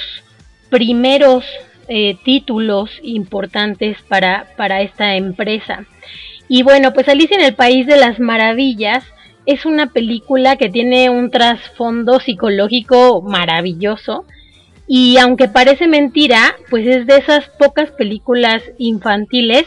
primeros 0.69 1.45
eh, 1.87 2.17
títulos 2.23 2.89
importantes 3.03 3.97
para, 4.07 4.47
para 4.57 4.81
esta 4.81 5.15
empresa. 5.15 5.85
Y 6.47 6.63
bueno, 6.63 6.93
pues 6.93 7.07
Alicia 7.07 7.37
en 7.37 7.45
el 7.45 7.53
País 7.53 7.85
de 7.85 7.97
las 7.97 8.19
Maravillas 8.19 9.03
es 9.45 9.65
una 9.65 9.87
película 9.87 10.55
que 10.55 10.69
tiene 10.69 11.09
un 11.09 11.31
trasfondo 11.31 12.19
psicológico 12.19 13.21
maravilloso 13.21 14.25
y 14.93 15.17
aunque 15.19 15.47
parece 15.47 15.87
mentira, 15.87 16.53
pues 16.69 16.85
es 16.85 17.07
de 17.07 17.15
esas 17.15 17.47
pocas 17.57 17.91
películas 17.91 18.61
infantiles 18.77 19.63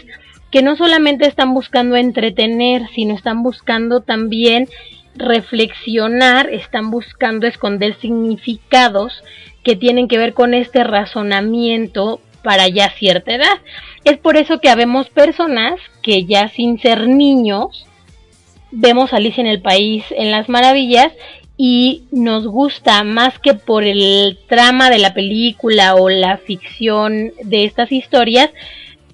que 0.51 0.61
no 0.61 0.77
solamente 0.77 1.27
están 1.27 1.55
buscando 1.55 1.97
entretener, 1.97 2.83
sino 2.95 3.15
están 3.15 3.43
buscando 3.43 4.03
también 4.03 4.69
reflexionar, 5.17 6.51
están 6.51 6.91
buscando 6.91 7.47
esconder 7.47 7.99
significados 8.01 9.25
que 9.63 9.77
tienen 9.77 10.09
que 10.09 10.19
ver 10.19 10.35
con 10.35 10.53
este 10.53 10.85
razonamiento 10.85 12.21
para 12.43 12.69
ya 12.69 12.91
cierta 12.91 13.35
edad. 13.35 13.63
Es 14.05 14.19
por 14.19 14.37
eso 14.37 14.61
que 14.61 14.69
habemos 14.69 15.09
personas 15.09 15.81
que 16.03 16.27
ya 16.27 16.51
sin 16.51 16.79
ser 16.79 17.09
niños 17.09 17.87
vemos 18.73 19.15
Alicia 19.15 19.41
en 19.41 19.47
el 19.47 19.63
País 19.63 20.05
en 20.11 20.31
las 20.31 20.51
Maravillas 20.51 21.15
y 21.57 22.05
nos 22.11 22.47
gusta 22.47 23.05
más 23.05 23.39
que 23.39 23.55
por 23.55 23.85
el 23.85 24.39
trama 24.49 24.91
de 24.91 24.99
la 24.99 25.15
película 25.15 25.95
o 25.95 26.11
la 26.11 26.39
ficción 26.39 27.33
de 27.43 27.65
estas 27.65 27.93
historias, 27.93 28.51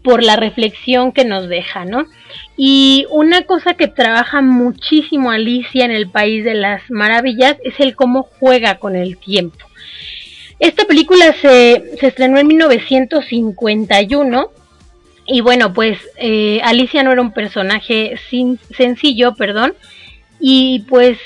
por 0.02 0.22
la 0.22 0.36
reflexión 0.36 1.12
que 1.12 1.26
nos 1.26 1.48
deja, 1.48 1.84
¿no? 1.84 2.06
Y 2.56 3.06
una 3.10 3.42
cosa 3.42 3.74
que 3.74 3.86
trabaja 3.86 4.40
muchísimo 4.40 5.30
Alicia 5.30 5.84
en 5.84 5.90
el 5.90 6.08
País 6.08 6.42
de 6.44 6.54
las 6.54 6.90
Maravillas 6.90 7.58
es 7.64 7.78
el 7.80 7.94
cómo 7.94 8.22
juega 8.22 8.76
con 8.76 8.96
el 8.96 9.18
tiempo. 9.18 9.58
Esta 10.58 10.86
película 10.86 11.34
se, 11.40 11.96
se 11.98 12.06
estrenó 12.06 12.38
en 12.38 12.46
1951 12.46 14.50
y 15.26 15.40
bueno, 15.42 15.72
pues 15.72 15.98
eh, 16.16 16.60
Alicia 16.64 17.02
no 17.02 17.12
era 17.12 17.22
un 17.22 17.32
personaje 17.32 18.16
sin, 18.28 18.58
sencillo, 18.76 19.34
perdón, 19.34 19.74
y 20.40 20.80
pues 20.88 21.18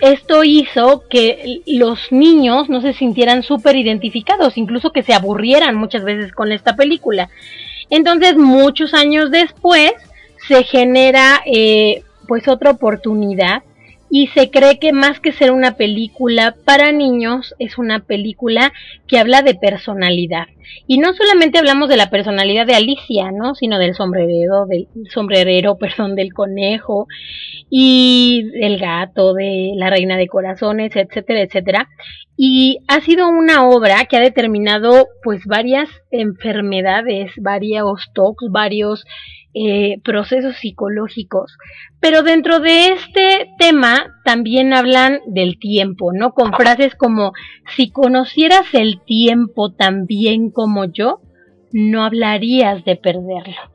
esto 0.00 0.44
hizo 0.44 1.04
que 1.08 1.62
los 1.66 2.10
niños 2.10 2.68
no 2.68 2.80
se 2.80 2.92
sintieran 2.92 3.42
súper 3.42 3.76
identificados, 3.76 4.56
incluso 4.56 4.92
que 4.92 5.02
se 5.02 5.14
aburrieran 5.14 5.76
muchas 5.76 6.04
veces 6.04 6.32
con 6.32 6.52
esta 6.52 6.76
película. 6.76 7.28
Entonces, 7.90 8.36
muchos 8.36 8.94
años 8.94 9.30
después, 9.30 9.92
se 10.48 10.64
genera 10.64 11.42
eh, 11.46 12.02
pues 12.26 12.48
otra 12.48 12.70
oportunidad 12.70 13.62
y 14.10 14.26
se 14.28 14.50
cree 14.50 14.78
que 14.78 14.92
más 14.92 15.20
que 15.20 15.32
ser 15.32 15.52
una 15.52 15.76
película 15.76 16.56
para 16.64 16.90
niños, 16.90 17.54
es 17.60 17.78
una 17.78 18.00
película 18.00 18.72
que 19.06 19.18
habla 19.18 19.42
de 19.42 19.54
personalidad. 19.54 20.46
Y 20.86 20.98
no 20.98 21.12
solamente 21.14 21.58
hablamos 21.58 21.88
de 21.88 21.96
la 21.96 22.10
personalidad 22.10 22.66
de 22.66 22.74
Alicia, 22.74 23.30
¿no? 23.32 23.54
Sino 23.54 23.78
del 23.78 23.94
sombrerero, 23.94 24.66
del 24.66 24.88
sombrerero, 25.10 25.76
perdón, 25.78 26.16
del 26.16 26.32
conejo 26.32 27.06
y 27.70 28.50
del 28.60 28.78
gato, 28.78 29.32
de 29.32 29.72
la 29.76 29.90
reina 29.90 30.16
de 30.16 30.26
corazones, 30.26 30.94
etcétera, 30.96 31.42
etcétera. 31.42 31.88
Y 32.36 32.78
ha 32.88 33.00
sido 33.00 33.28
una 33.28 33.68
obra 33.68 34.06
que 34.06 34.16
ha 34.16 34.20
determinado 34.20 35.06
pues 35.22 35.44
varias 35.46 35.88
enfermedades, 36.10 37.30
varios 37.36 38.10
tocs, 38.12 38.44
varios 38.50 39.04
eh, 39.52 40.00
procesos 40.04 40.56
psicológicos. 40.56 41.56
Pero 41.98 42.22
dentro 42.22 42.60
de 42.60 42.92
este 42.92 43.50
tema 43.58 44.20
también 44.24 44.72
hablan 44.72 45.20
del 45.26 45.58
tiempo, 45.58 46.12
¿no? 46.12 46.32
Con 46.32 46.52
frases 46.52 46.94
como, 46.94 47.32
si 47.76 47.90
conocieras 47.90 48.66
el 48.72 49.00
tiempo 49.00 49.72
tan 49.72 50.06
bien 50.06 50.50
como 50.50 50.84
yo, 50.84 51.20
no 51.72 52.04
hablarías 52.04 52.84
de 52.84 52.96
perderlo. 52.96 53.72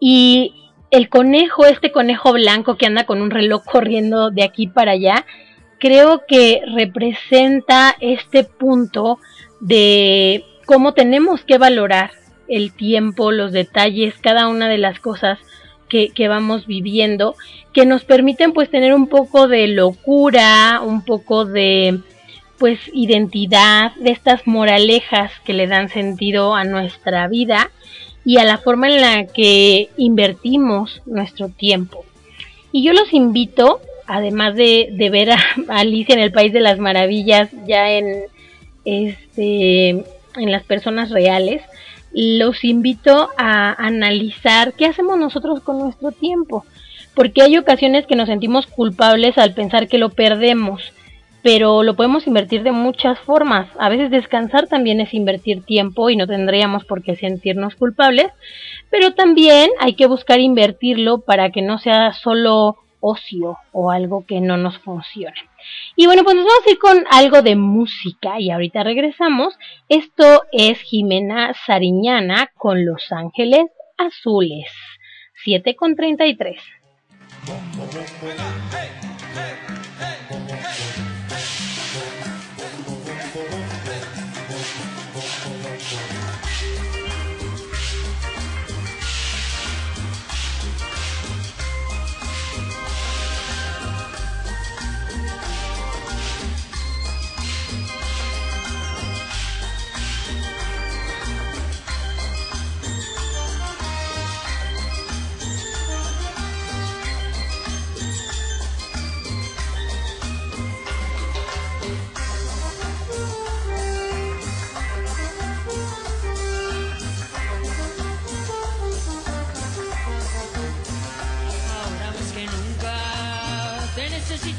Y 0.00 0.54
el 0.90 1.08
conejo, 1.08 1.66
este 1.66 1.92
conejo 1.92 2.32
blanco 2.32 2.76
que 2.76 2.86
anda 2.86 3.06
con 3.06 3.20
un 3.22 3.30
reloj 3.30 3.64
corriendo 3.70 4.30
de 4.30 4.42
aquí 4.42 4.66
para 4.66 4.92
allá, 4.92 5.24
creo 5.78 6.22
que 6.26 6.62
representa 6.74 7.94
este 8.00 8.44
punto 8.44 9.18
de 9.60 10.44
cómo 10.66 10.94
tenemos 10.94 11.44
que 11.44 11.58
valorar 11.58 12.10
el 12.48 12.72
tiempo, 12.72 13.32
los 13.32 13.52
detalles, 13.52 14.14
cada 14.20 14.48
una 14.48 14.68
de 14.68 14.78
las 14.78 15.00
cosas 15.00 15.38
que, 15.88 16.08
que, 16.10 16.28
vamos 16.28 16.66
viviendo, 16.66 17.34
que 17.72 17.84
nos 17.86 18.04
permiten 18.04 18.52
pues 18.52 18.70
tener 18.70 18.94
un 18.94 19.08
poco 19.08 19.48
de 19.48 19.68
locura, 19.68 20.80
un 20.82 21.04
poco 21.04 21.44
de 21.44 22.00
pues 22.58 22.78
identidad, 22.92 23.92
de 23.96 24.10
estas 24.10 24.46
moralejas 24.46 25.32
que 25.44 25.52
le 25.52 25.66
dan 25.66 25.88
sentido 25.88 26.54
a 26.54 26.64
nuestra 26.64 27.26
vida 27.26 27.70
y 28.24 28.38
a 28.38 28.44
la 28.44 28.58
forma 28.58 28.88
en 28.88 29.00
la 29.00 29.26
que 29.26 29.90
invertimos 29.96 31.02
nuestro 31.06 31.48
tiempo. 31.48 32.04
Y 32.70 32.84
yo 32.84 32.92
los 32.92 33.12
invito, 33.12 33.80
además 34.06 34.54
de, 34.54 34.90
de 34.92 35.10
ver 35.10 35.32
a 35.32 35.38
Alicia 35.68 36.14
en 36.14 36.20
el 36.20 36.32
País 36.32 36.52
de 36.52 36.60
las 36.60 36.78
Maravillas 36.78 37.50
ya 37.66 37.90
en 37.90 38.26
este 38.84 40.04
en 40.36 40.50
las 40.50 40.62
personas 40.62 41.10
reales, 41.10 41.62
los 42.14 42.64
invito 42.64 43.30
a 43.36 43.72
analizar 43.72 44.74
qué 44.74 44.86
hacemos 44.86 45.18
nosotros 45.18 45.60
con 45.60 45.78
nuestro 45.78 46.12
tiempo, 46.12 46.64
porque 47.14 47.42
hay 47.42 47.56
ocasiones 47.56 48.06
que 48.06 48.16
nos 48.16 48.28
sentimos 48.28 48.66
culpables 48.66 49.38
al 49.38 49.54
pensar 49.54 49.88
que 49.88 49.98
lo 49.98 50.10
perdemos, 50.10 50.92
pero 51.42 51.82
lo 51.82 51.94
podemos 51.94 52.26
invertir 52.26 52.62
de 52.62 52.72
muchas 52.72 53.18
formas. 53.20 53.68
A 53.78 53.88
veces 53.88 54.10
descansar 54.10 54.68
también 54.68 55.00
es 55.00 55.12
invertir 55.12 55.62
tiempo 55.62 56.08
y 56.08 56.16
no 56.16 56.26
tendríamos 56.26 56.84
por 56.84 57.02
qué 57.02 57.16
sentirnos 57.16 57.74
culpables, 57.74 58.28
pero 58.90 59.12
también 59.14 59.70
hay 59.80 59.94
que 59.94 60.06
buscar 60.06 60.40
invertirlo 60.40 61.18
para 61.18 61.50
que 61.50 61.62
no 61.62 61.78
sea 61.78 62.12
solo 62.12 62.78
ocio 63.02 63.58
o 63.72 63.90
algo 63.90 64.24
que 64.24 64.40
no 64.40 64.56
nos 64.56 64.78
funcione. 64.78 65.36
Y 65.96 66.06
bueno, 66.06 66.24
pues 66.24 66.36
nos 66.36 66.46
vamos 66.46 66.66
a 66.66 66.70
ir 66.70 66.78
con 66.78 67.04
algo 67.10 67.42
de 67.42 67.56
música 67.56 68.40
y 68.40 68.50
ahorita 68.50 68.82
regresamos. 68.82 69.58
Esto 69.88 70.44
es 70.52 70.80
Jimena 70.80 71.52
Sariñana 71.66 72.50
con 72.56 72.86
Los 72.86 73.12
Ángeles 73.12 73.66
Azules. 73.98 74.70
7 75.44 75.76
con 75.76 75.96
33. 75.96 76.58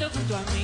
junto 0.10 0.36
a 0.36 0.42
mí. 0.54 0.63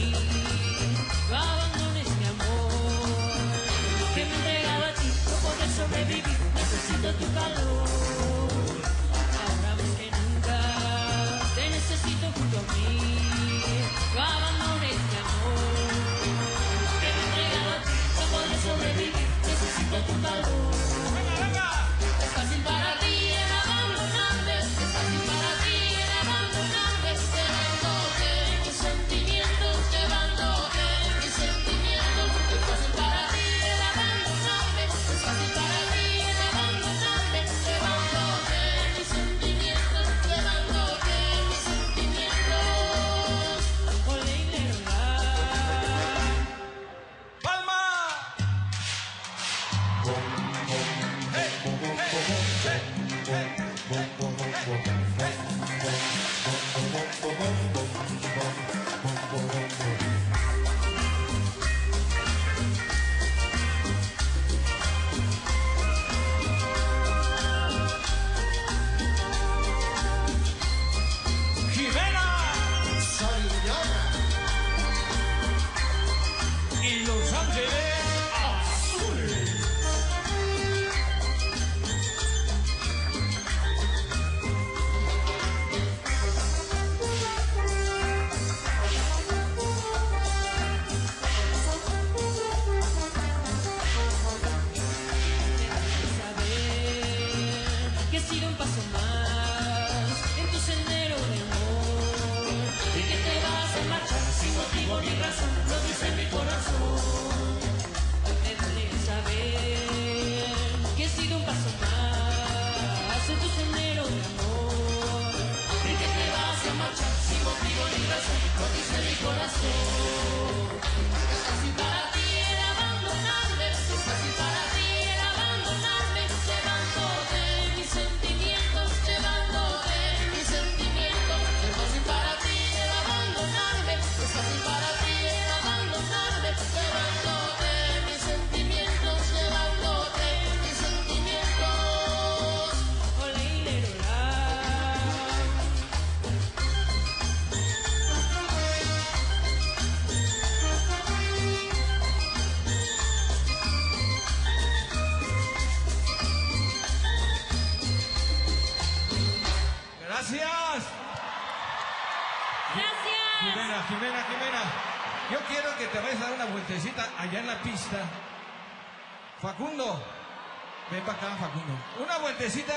Ven 169.80 171.02
para 171.06 171.18
acá, 171.18 171.38
Facundo. 171.38 171.74
Una 172.04 172.18
vueltecita 172.18 172.74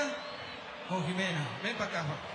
con 0.87 1.05
Jimena. 1.05 1.45
Ven 1.61 1.75
para 1.75 1.89
acá, 1.89 1.99
Facundo. 2.03 2.33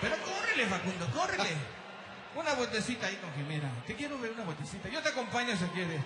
Pero 0.00 0.16
córrele, 0.24 0.66
Facundo, 0.66 1.06
córrele. 1.12 1.56
Una 2.34 2.54
vueltecita 2.54 3.06
ahí 3.06 3.16
con 3.16 3.32
Jimena. 3.34 3.70
Te 3.86 3.94
quiero 3.94 4.18
ver 4.18 4.32
una 4.32 4.44
vueltecita. 4.44 4.88
Yo 4.88 5.00
te 5.00 5.08
acompaño 5.08 5.56
si 5.56 5.64
quieres. 5.66 6.00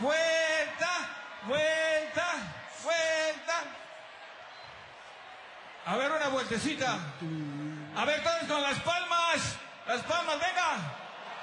Vuelta, 0.00 0.90
vuelta, 1.46 2.26
vuelta. 2.82 3.62
A 5.84 5.96
ver, 5.96 6.10
una 6.10 6.28
vueltecita. 6.28 6.98
A 7.94 8.04
ver, 8.04 8.22
todos 8.22 8.44
con 8.48 8.62
las 8.62 8.80
palmas. 8.80 9.56
Las 9.86 10.02
palmas, 10.02 10.40
venga. 10.40 10.76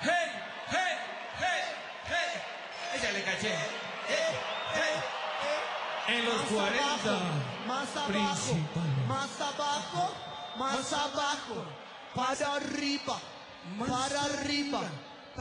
Hey, 0.02 0.32
hey, 0.70 0.98
hey, 1.40 1.62
hey. 2.10 3.00
Ella 3.00 3.12
le 3.12 3.24
caché. 3.24 3.54
Hey, 4.08 4.36
hey 4.74 5.23
en 6.08 6.26
los 6.26 6.36
más 6.36 6.46
40. 6.52 6.84
Abajo, 6.84 7.24
más 7.68 7.96
abajo, 7.96 8.60
más 9.08 9.42
abajo, 9.42 10.14
más 10.58 10.92
abajo, 10.92 11.66
para 12.16 12.56
arriba, 12.56 13.20
para 13.88 14.22
arriba, 14.24 14.82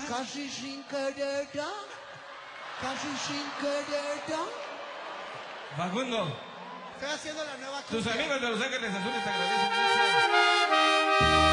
casi 0.08 0.48
sin 0.48 0.84
querer, 0.84 1.48
casi 2.80 3.16
sin 3.26 3.44
querer. 3.60 4.22
Facundo. 5.76 6.36
Estoy 6.94 7.14
haciendo 7.14 7.44
la 7.44 7.56
nueva. 7.56 7.82
Tus 7.82 8.06
amigos 8.06 8.40
de 8.40 8.50
Los 8.50 8.62
Ángeles 8.62 8.94
Azules 8.94 9.24
te 9.24 9.30
agradecen 9.30 9.70
mucho. 11.20 11.51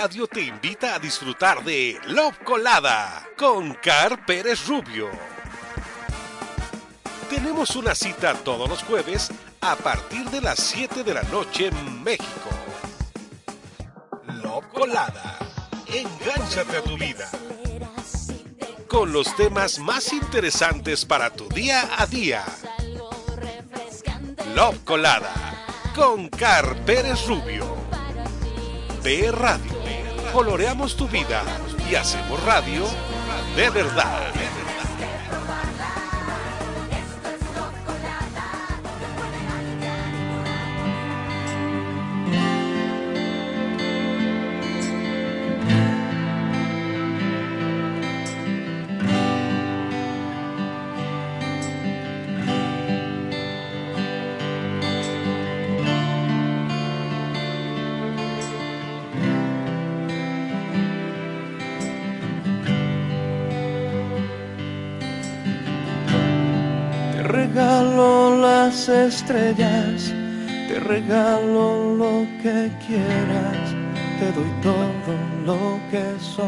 Radio 0.00 0.28
te 0.28 0.42
invita 0.42 0.94
a 0.94 1.00
disfrutar 1.00 1.64
de 1.64 1.98
Love 2.06 2.38
Colada 2.44 3.26
con 3.36 3.74
Car 3.74 4.24
Pérez 4.24 4.68
Rubio. 4.68 5.10
Tenemos 7.28 7.74
una 7.74 7.96
cita 7.96 8.34
todos 8.34 8.68
los 8.68 8.84
jueves 8.84 9.28
a 9.60 9.74
partir 9.74 10.30
de 10.30 10.40
las 10.40 10.60
7 10.60 11.02
de 11.02 11.14
la 11.14 11.24
noche 11.24 11.66
en 11.66 12.04
México. 12.04 12.48
Love 14.40 14.66
Colada. 14.72 15.36
Engánchate 15.92 16.76
a 16.76 16.82
tu 16.82 16.96
vida. 16.96 17.28
Con 18.86 19.12
los 19.12 19.34
temas 19.34 19.80
más 19.80 20.12
interesantes 20.12 21.04
para 21.04 21.30
tu 21.30 21.48
día 21.48 21.90
a 21.98 22.06
día. 22.06 22.44
Love 24.54 24.78
Colada. 24.84 25.34
Con 25.96 26.28
Car 26.28 26.84
Pérez 26.84 27.26
Rubio. 27.26 27.77
Radio. 29.08 29.72
Coloreamos 30.34 30.94
tu 30.94 31.08
vida 31.08 31.42
y 31.90 31.94
hacemos 31.94 32.44
radio 32.44 32.84
de 33.56 33.70
verdad. 33.70 34.20
Regalo 67.58 68.36
las 68.40 68.88
estrellas, 68.88 70.14
te 70.68 70.78
regalo 70.78 71.96
lo 71.96 72.24
que 72.40 72.70
quieras, 72.86 73.74
te 74.20 74.30
doy 74.30 74.52
todo 74.62 75.12
lo 75.44 75.80
que 75.90 76.04
soy. 76.20 76.46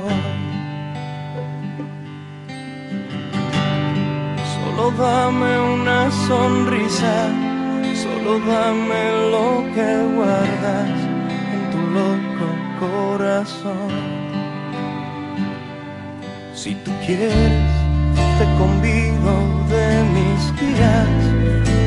Solo 4.54 4.92
dame 4.92 5.52
una 5.74 6.12
sonrisa, 6.28 7.28
solo 8.04 8.38
dame 8.46 9.02
lo 9.32 9.64
que 9.74 9.90
guardas 10.14 10.96
en 11.54 11.62
tu 11.72 11.80
loco 11.98 12.48
corazón. 12.78 13.90
Si 16.54 16.76
tú 16.76 16.92
quieres, 17.04 17.79
te 18.40 18.46
convido 18.56 19.32
de 19.68 20.02
mis 20.16 20.40
días 20.58 21.12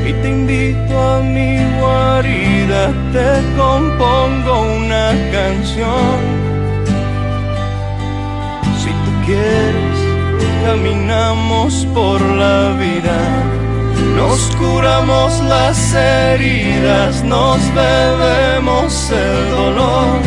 y 0.08 0.12
te 0.22 0.28
invito 0.28 0.94
a 1.00 1.20
mi 1.20 1.58
guarida, 1.80 2.82
te 3.12 3.28
compongo 3.58 4.52
una 4.78 5.06
canción. 5.32 6.16
Si 8.80 8.90
tú 9.04 9.10
quieres, 9.26 9.98
caminamos 10.64 11.88
por 11.92 12.20
la 12.20 12.76
vida, 12.84 13.18
nos 14.14 14.38
curamos 14.54 15.32
las 15.54 15.92
heridas, 15.92 17.24
nos 17.24 17.58
bebemos 17.74 19.10
el 19.10 19.50
dolor. 19.50 20.20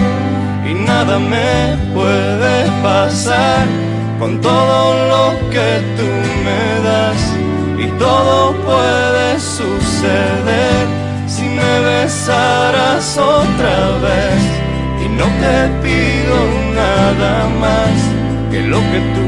Y 0.70 0.74
nada 0.74 1.20
me 1.20 1.78
puede 1.94 2.70
pasar 2.84 3.87
con 4.20 4.42
todo 4.42 5.08
lo 5.12 5.50
que 5.50 5.70
tú 5.98 6.10
me 6.46 6.64
das. 6.88 7.22
Y 7.78 7.88
todo 8.00 8.54
puede 8.70 9.40
suceder 9.40 10.88
si 11.28 11.44
me 11.44 11.80
besaras 11.92 13.18
otra 13.18 13.78
vez. 14.08 14.42
Y 15.06 15.10
no 15.10 15.26
te 15.44 15.58
pido 15.84 16.38
nada 16.74 17.48
más 17.64 17.96
que 18.52 18.62
lo 18.62 18.80
que 18.92 19.00
tú 19.16 19.28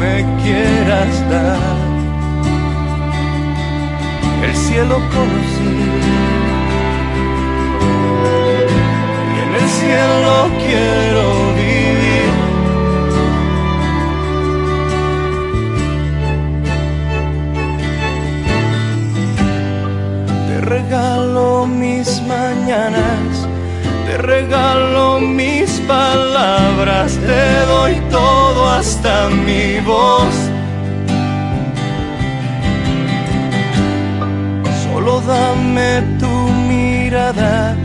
me 0.00 0.14
quieras 0.42 1.12
dar. 1.30 1.80
El 4.44 4.56
cielo 4.56 4.96
conocí 5.14 5.74
y 9.34 9.38
en 9.44 9.50
el 9.60 9.68
cielo 9.78 10.32
quiero 10.64 11.19
regalo 20.90 21.66
mis 21.66 22.20
mañanas, 22.22 23.46
te 24.06 24.18
regalo 24.18 25.20
mis 25.20 25.70
palabras, 25.86 27.12
te 27.12 27.66
doy 27.66 27.94
todo 28.10 28.68
hasta 28.68 29.28
mi 29.28 29.78
voz. 29.86 30.34
Solo 34.82 35.20
dame 35.20 36.02
tu 36.18 36.34
mirada, 36.68 37.76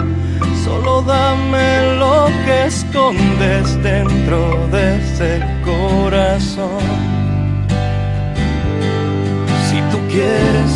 solo 0.63 1.03
dame 1.03 1.97
lo 1.99 2.25
que 2.43 2.65
escondes 2.65 3.83
dentro 3.83 4.67
de 4.71 4.97
ese 4.97 5.41
corazón. 5.63 6.81
Si 9.69 9.77
tú 9.91 9.99
quieres, 10.09 10.74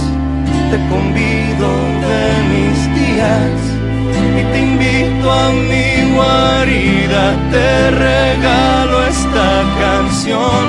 te 0.72 0.78
convido 0.88 1.68
de 2.08 2.26
mis 2.52 2.78
días 2.94 3.60
y 4.40 4.44
te 4.52 4.60
invito 4.60 5.32
a 5.32 5.50
mi 5.52 6.14
guarida, 6.14 7.24
te 7.50 7.92
regalo 7.92 9.04
esta 9.08 9.64
canción. 9.80 10.62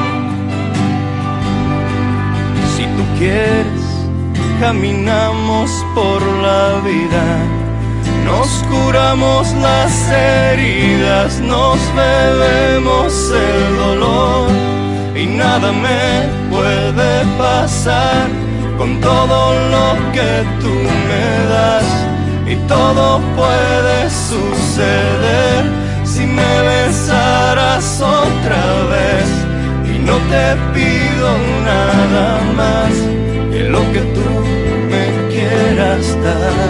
Si 2.75 2.85
tú 2.85 3.05
quieres, 3.19 3.83
caminamos 4.59 5.71
por 5.95 6.23
la 6.47 6.81
vida, 6.81 7.27
nos 8.25 8.49
curamos 8.71 9.53
las 9.57 9.93
heridas, 10.11 11.41
nos 11.41 11.79
bebemos 11.95 13.33
el 13.33 13.77
dolor 13.77 14.51
y 15.15 15.27
nada 15.27 15.73
me 15.73 16.27
puede 16.51 17.25
pasar 17.37 18.50
con 18.81 18.99
todo 18.99 19.53
lo 19.74 20.12
que 20.14 20.31
tú 20.62 20.72
me 21.09 21.26
das 21.53 21.85
y 22.47 22.57
todo 22.66 23.20
puede 23.37 24.09
suceder 24.09 25.64
si 26.03 26.24
me 26.26 26.53
besaras 26.62 28.01
otra 28.01 28.64
vez 28.95 29.28
y 29.85 29.99
no 29.99 30.16
te 30.33 30.47
pido 30.72 31.28
nada 31.62 32.41
más 32.57 32.93
que 33.53 33.64
lo 33.64 33.81
que 33.93 34.01
tú 34.16 34.28
me 34.91 35.05
quieras 35.28 36.16
dar. 36.24 36.70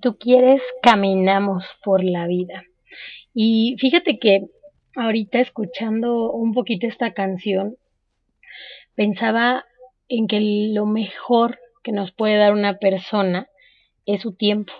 Tú 0.00 0.16
quieres, 0.18 0.62
caminamos 0.82 1.64
por 1.84 2.04
la 2.04 2.26
vida. 2.26 2.64
Y 3.34 3.76
fíjate 3.78 4.18
que 4.18 4.46
ahorita 4.96 5.40
escuchando 5.40 6.32
un 6.32 6.54
poquito 6.54 6.86
esta 6.86 7.12
canción, 7.12 7.76
pensaba 8.94 9.64
en 10.08 10.26
que 10.26 10.40
lo 10.74 10.86
mejor 10.86 11.58
que 11.82 11.92
nos 11.92 12.12
puede 12.12 12.36
dar 12.36 12.52
una 12.52 12.78
persona 12.78 13.48
es 14.06 14.22
su 14.22 14.34
tiempo, 14.34 14.72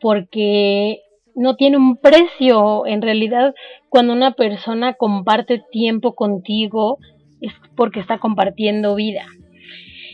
porque 0.00 1.00
no 1.34 1.56
tiene 1.56 1.76
un 1.76 1.96
precio. 1.96 2.86
En 2.86 3.02
realidad, 3.02 3.54
cuando 3.88 4.12
una 4.12 4.32
persona 4.32 4.94
comparte 4.94 5.62
tiempo 5.70 6.14
contigo, 6.14 6.98
es 7.40 7.52
porque 7.76 8.00
está 8.00 8.18
compartiendo 8.18 8.94
vida. 8.94 9.26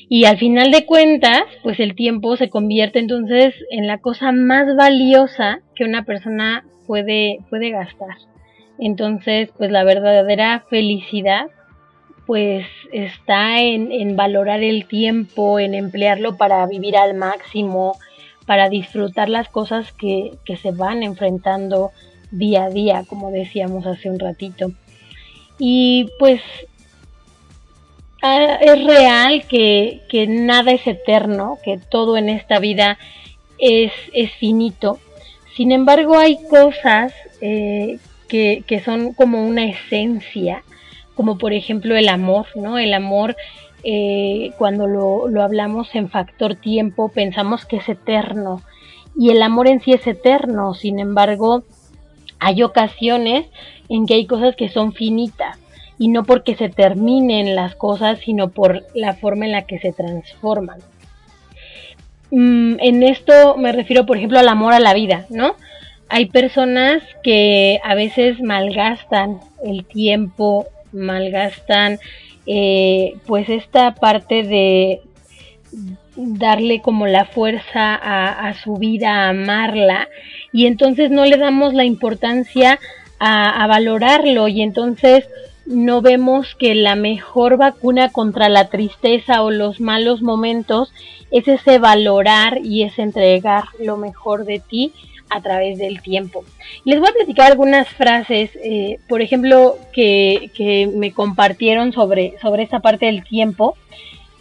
Y 0.08 0.24
al 0.24 0.38
final 0.38 0.70
de 0.70 0.86
cuentas, 0.86 1.42
pues 1.62 1.80
el 1.80 1.96
tiempo 1.96 2.36
se 2.36 2.48
convierte 2.48 3.00
entonces 3.00 3.54
en 3.70 3.86
la 3.86 3.98
cosa 3.98 4.30
más 4.30 4.76
valiosa 4.76 5.60
que 5.74 5.84
una 5.84 6.04
persona 6.04 6.64
puede, 6.86 7.40
puede 7.50 7.70
gastar. 7.70 8.16
Entonces, 8.78 9.50
pues 9.56 9.70
la 9.70 9.84
verdadera 9.84 10.64
felicidad 10.70 11.46
pues 12.26 12.66
está 12.92 13.60
en, 13.60 13.92
en 13.92 14.16
valorar 14.16 14.62
el 14.62 14.86
tiempo, 14.86 15.60
en 15.60 15.74
emplearlo 15.74 16.36
para 16.36 16.66
vivir 16.66 16.96
al 16.96 17.14
máximo, 17.14 17.96
para 18.46 18.68
disfrutar 18.68 19.28
las 19.28 19.48
cosas 19.48 19.92
que, 19.92 20.32
que 20.44 20.56
se 20.56 20.72
van 20.72 21.04
enfrentando 21.04 21.92
día 22.32 22.64
a 22.64 22.70
día, 22.70 23.04
como 23.08 23.30
decíamos 23.30 23.86
hace 23.86 24.10
un 24.10 24.18
ratito. 24.18 24.72
Y 25.58 26.08
pues 26.18 26.42
ah, 28.26 28.58
es 28.60 28.84
real 28.84 29.46
que, 29.48 30.02
que 30.08 30.26
nada 30.26 30.72
es 30.72 30.86
eterno, 30.86 31.58
que 31.64 31.78
todo 31.78 32.16
en 32.16 32.28
esta 32.28 32.58
vida 32.58 32.98
es, 33.58 33.92
es 34.12 34.32
finito. 34.32 34.98
Sin 35.56 35.72
embargo, 35.72 36.18
hay 36.18 36.38
cosas 36.48 37.12
eh, 37.40 37.98
que, 38.28 38.64
que 38.66 38.80
son 38.80 39.14
como 39.14 39.46
una 39.46 39.64
esencia, 39.64 40.62
como 41.14 41.38
por 41.38 41.52
ejemplo 41.52 41.96
el 41.96 42.08
amor, 42.08 42.46
¿no? 42.54 42.78
El 42.78 42.92
amor, 42.92 43.36
eh, 43.82 44.52
cuando 44.58 44.86
lo, 44.86 45.28
lo 45.28 45.42
hablamos 45.42 45.94
en 45.94 46.10
factor 46.10 46.56
tiempo, 46.56 47.08
pensamos 47.08 47.64
que 47.64 47.76
es 47.76 47.88
eterno. 47.88 48.62
Y 49.18 49.30
el 49.30 49.42
amor 49.42 49.68
en 49.68 49.80
sí 49.80 49.92
es 49.92 50.06
eterno, 50.06 50.74
sin 50.74 50.98
embargo, 50.98 51.64
hay 52.38 52.62
ocasiones 52.62 53.46
en 53.88 54.06
que 54.06 54.14
hay 54.14 54.26
cosas 54.26 54.56
que 54.56 54.68
son 54.68 54.92
finitas 54.92 55.58
y 55.98 56.08
no 56.08 56.24
porque 56.24 56.56
se 56.56 56.68
terminen 56.68 57.54
las 57.54 57.74
cosas, 57.74 58.18
sino 58.20 58.50
por 58.50 58.84
la 58.94 59.14
forma 59.14 59.46
en 59.46 59.52
la 59.52 59.62
que 59.62 59.78
se 59.78 59.92
transforman. 59.92 60.80
Mm, 62.30 62.76
en 62.80 63.02
esto 63.02 63.56
me 63.56 63.72
refiero, 63.72 64.04
por 64.04 64.16
ejemplo, 64.16 64.38
al 64.38 64.48
amor 64.48 64.72
a 64.72 64.80
la 64.80 64.94
vida, 64.94 65.26
¿no? 65.30 65.54
Hay 66.08 66.26
personas 66.26 67.02
que 67.22 67.80
a 67.82 67.94
veces 67.94 68.40
malgastan 68.40 69.40
el 69.64 69.84
tiempo, 69.84 70.66
malgastan 70.92 71.98
eh, 72.46 73.14
pues 73.26 73.48
esta 73.48 73.94
parte 73.94 74.42
de 74.42 75.00
darle 76.16 76.80
como 76.80 77.06
la 77.06 77.24
fuerza 77.24 77.94
a, 77.94 78.54
su 78.54 78.76
vida, 78.76 79.10
a 79.10 79.28
amarla, 79.30 80.08
y 80.52 80.66
entonces 80.66 81.10
no 81.10 81.24
le 81.24 81.36
damos 81.36 81.74
la 81.74 81.84
importancia 81.84 82.78
a 83.18 83.66
valorarlo, 83.66 84.48
y 84.48 84.62
entonces 84.62 85.28
no 85.66 86.00
vemos 86.00 86.54
que 86.54 86.74
la 86.74 86.94
mejor 86.94 87.56
vacuna 87.56 88.10
contra 88.10 88.48
la 88.48 88.68
tristeza 88.68 89.42
o 89.42 89.50
los 89.50 89.80
malos 89.80 90.22
momentos 90.22 90.92
es 91.30 91.48
ese 91.48 91.78
valorar 91.78 92.58
y 92.62 92.84
ese 92.84 93.02
entregar 93.02 93.64
lo 93.80 93.96
mejor 93.96 94.44
de 94.44 94.60
ti 94.60 94.92
a 95.28 95.40
través 95.40 95.78
del 95.78 96.00
tiempo. 96.02 96.44
Les 96.84 97.00
voy 97.00 97.08
a 97.08 97.12
platicar 97.12 97.50
algunas 97.50 97.88
frases, 97.88 98.50
eh, 98.62 98.98
por 99.08 99.22
ejemplo, 99.22 99.76
que, 99.92 100.50
que, 100.54 100.86
me 100.86 101.12
compartieron 101.12 101.92
sobre, 101.92 102.34
sobre 102.40 102.62
esta 102.62 102.80
parte 102.80 103.06
del 103.06 103.24
tiempo. 103.24 103.76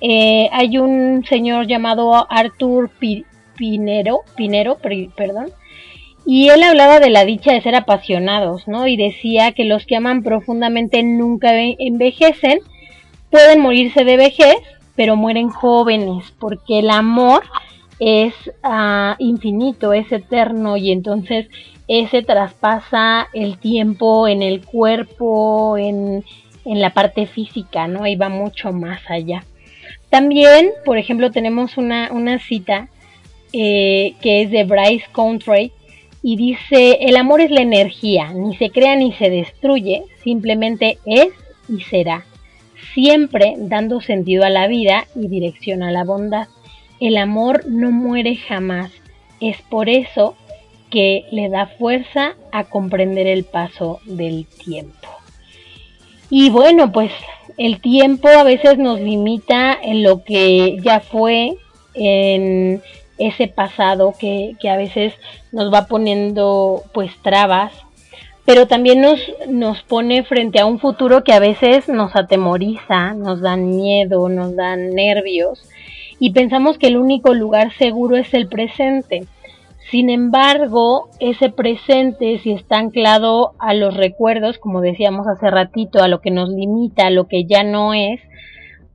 Eh, 0.01 0.49
hay 0.51 0.77
un 0.77 1.25
señor 1.27 1.67
llamado 1.67 2.27
Arthur 2.29 2.91
Pinero, 3.57 4.21
Pinero, 4.35 4.77
perdón, 5.15 5.51
y 6.25 6.49
él 6.49 6.63
hablaba 6.63 6.99
de 6.99 7.09
la 7.09 7.23
dicha 7.23 7.53
de 7.53 7.61
ser 7.61 7.75
apasionados, 7.75 8.67
¿no? 8.67 8.87
Y 8.87 8.97
decía 8.97 9.51
que 9.51 9.63
los 9.63 9.85
que 9.85 9.95
aman 9.95 10.23
profundamente 10.23 11.03
nunca 11.03 11.51
envejecen, 11.53 12.59
pueden 13.29 13.61
morirse 13.61 14.03
de 14.03 14.17
vejez, 14.17 14.57
pero 14.95 15.15
mueren 15.15 15.49
jóvenes, 15.49 16.33
porque 16.39 16.79
el 16.79 16.89
amor 16.89 17.43
es 17.99 18.33
uh, 18.63 19.15
infinito, 19.19 19.93
es 19.93 20.11
eterno 20.11 20.77
y 20.77 20.91
entonces 20.91 21.47
ese 21.87 22.23
traspasa 22.23 23.27
el 23.33 23.57
tiempo 23.57 24.27
en 24.27 24.41
el 24.41 24.65
cuerpo, 24.65 25.77
en, 25.77 26.23
en 26.65 26.81
la 26.81 26.93
parte 26.93 27.27
física, 27.27 27.87
¿no? 27.87 28.07
Y 28.07 28.15
va 28.15 28.29
mucho 28.29 28.71
más 28.71 29.01
allá. 29.09 29.43
También, 30.09 30.71
por 30.85 30.97
ejemplo, 30.97 31.29
tenemos 31.29 31.77
una, 31.77 32.09
una 32.11 32.39
cita 32.39 32.89
eh, 33.53 34.15
que 34.21 34.41
es 34.41 34.51
de 34.51 34.63
Bryce 34.63 35.05
Country 35.13 35.71
y 36.27 36.37
dice, 36.37 36.97
el 37.01 37.17
amor 37.17 37.39
es 37.39 37.51
la 37.51 37.61
energía, 37.61 38.33
ni 38.33 38.55
se 38.55 38.71
crea 38.71 38.95
ni 38.95 39.13
se 39.13 39.29
destruye, 39.29 40.05
simplemente 40.23 40.97
es 41.05 41.27
y 41.69 41.81
será, 41.81 42.25
siempre 42.95 43.53
dando 43.59 44.01
sentido 44.01 44.43
a 44.43 44.49
la 44.49 44.65
vida 44.65 45.05
y 45.13 45.27
dirección 45.27 45.83
a 45.83 45.91
la 45.91 46.03
bondad. 46.03 46.47
El 46.99 47.17
amor 47.17 47.67
no 47.67 47.91
muere 47.91 48.37
jamás, 48.37 48.91
es 49.39 49.61
por 49.69 49.87
eso 49.87 50.35
que 50.89 51.25
le 51.29 51.47
da 51.49 51.67
fuerza 51.67 52.33
a 52.51 52.63
comprender 52.63 53.27
el 53.27 53.43
paso 53.43 53.99
del 54.05 54.47
tiempo. 54.47 55.07
Y 56.31 56.49
bueno, 56.49 56.91
pues 56.91 57.11
el 57.59 57.79
tiempo 57.81 58.29
a 58.29 58.41
veces 58.41 58.79
nos 58.79 58.99
limita 58.99 59.77
en 59.79 60.01
lo 60.01 60.23
que 60.23 60.79
ya 60.81 61.01
fue, 61.01 61.55
en 61.93 62.81
ese 63.17 63.47
pasado 63.47 64.13
que, 64.19 64.55
que, 64.59 64.69
a 64.69 64.77
veces 64.77 65.13
nos 65.51 65.73
va 65.73 65.87
poniendo 65.87 66.83
pues 66.93 67.11
trabas, 67.21 67.71
pero 68.45 68.67
también 68.67 69.01
nos, 69.01 69.19
nos 69.47 69.81
pone 69.83 70.23
frente 70.23 70.59
a 70.59 70.65
un 70.65 70.79
futuro 70.79 71.23
que 71.23 71.33
a 71.33 71.39
veces 71.39 71.87
nos 71.89 72.15
atemoriza, 72.15 73.13
nos 73.13 73.41
dan 73.41 73.69
miedo, 73.69 74.29
nos 74.29 74.55
dan 74.55 74.91
nervios 74.91 75.67
y 76.19 76.31
pensamos 76.31 76.77
que 76.77 76.87
el 76.87 76.97
único 76.97 77.33
lugar 77.33 77.73
seguro 77.73 78.15
es 78.15 78.33
el 78.33 78.47
presente. 78.47 79.25
Sin 79.91 80.09
embargo, 80.09 81.09
ese 81.19 81.49
presente, 81.49 82.39
si 82.39 82.51
está 82.51 82.77
anclado 82.77 83.53
a 83.59 83.73
los 83.73 83.95
recuerdos, 83.95 84.57
como 84.57 84.81
decíamos 84.81 85.27
hace 85.27 85.49
ratito, 85.49 86.01
a 86.01 86.07
lo 86.07 86.21
que 86.21 86.31
nos 86.31 86.49
limita, 86.49 87.07
a 87.07 87.11
lo 87.11 87.27
que 87.27 87.45
ya 87.45 87.63
no 87.63 87.93
es, 87.93 88.19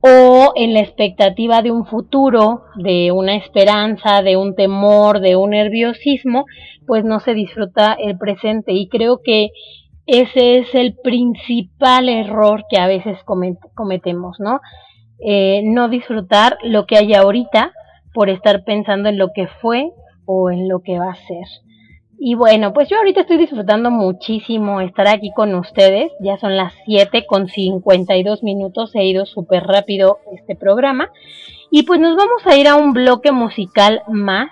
o 0.01 0.53
en 0.55 0.73
la 0.73 0.81
expectativa 0.81 1.61
de 1.61 1.71
un 1.71 1.85
futuro, 1.85 2.63
de 2.75 3.11
una 3.11 3.35
esperanza, 3.35 4.23
de 4.23 4.35
un 4.35 4.55
temor, 4.55 5.19
de 5.19 5.35
un 5.35 5.51
nerviosismo, 5.51 6.45
pues 6.87 7.05
no 7.05 7.19
se 7.19 7.33
disfruta 7.33 7.93
el 7.93 8.17
presente. 8.17 8.73
Y 8.73 8.89
creo 8.89 9.21
que 9.23 9.49
ese 10.07 10.57
es 10.57 10.73
el 10.73 10.95
principal 11.03 12.09
error 12.09 12.65
que 12.69 12.79
a 12.79 12.87
veces 12.87 13.17
cometemos, 13.75 14.39
¿no? 14.39 14.59
Eh, 15.23 15.61
no 15.63 15.87
disfrutar 15.87 16.57
lo 16.63 16.87
que 16.87 16.97
hay 16.97 17.13
ahorita 17.13 17.71
por 18.13 18.29
estar 18.29 18.63
pensando 18.63 19.07
en 19.07 19.19
lo 19.19 19.29
que 19.33 19.47
fue 19.47 19.91
o 20.25 20.49
en 20.49 20.67
lo 20.67 20.79
que 20.79 20.97
va 20.97 21.11
a 21.11 21.15
ser. 21.15 21.45
Y 22.23 22.35
bueno, 22.35 22.71
pues 22.71 22.87
yo 22.87 22.97
ahorita 22.97 23.21
estoy 23.21 23.37
disfrutando 23.37 23.89
muchísimo 23.89 24.79
estar 24.79 25.07
aquí 25.07 25.31
con 25.35 25.55
ustedes. 25.55 26.11
Ya 26.19 26.37
son 26.37 26.55
las 26.55 26.71
7 26.85 27.25
con 27.25 27.47
52 27.47 28.43
minutos. 28.43 28.91
He 28.93 29.05
ido 29.05 29.25
súper 29.25 29.63
rápido 29.63 30.19
este 30.31 30.55
programa. 30.55 31.09
Y 31.71 31.81
pues 31.81 31.99
nos 31.99 32.15
vamos 32.15 32.45
a 32.45 32.55
ir 32.55 32.67
a 32.67 32.75
un 32.75 32.93
bloque 32.93 33.31
musical 33.31 34.03
más. 34.07 34.51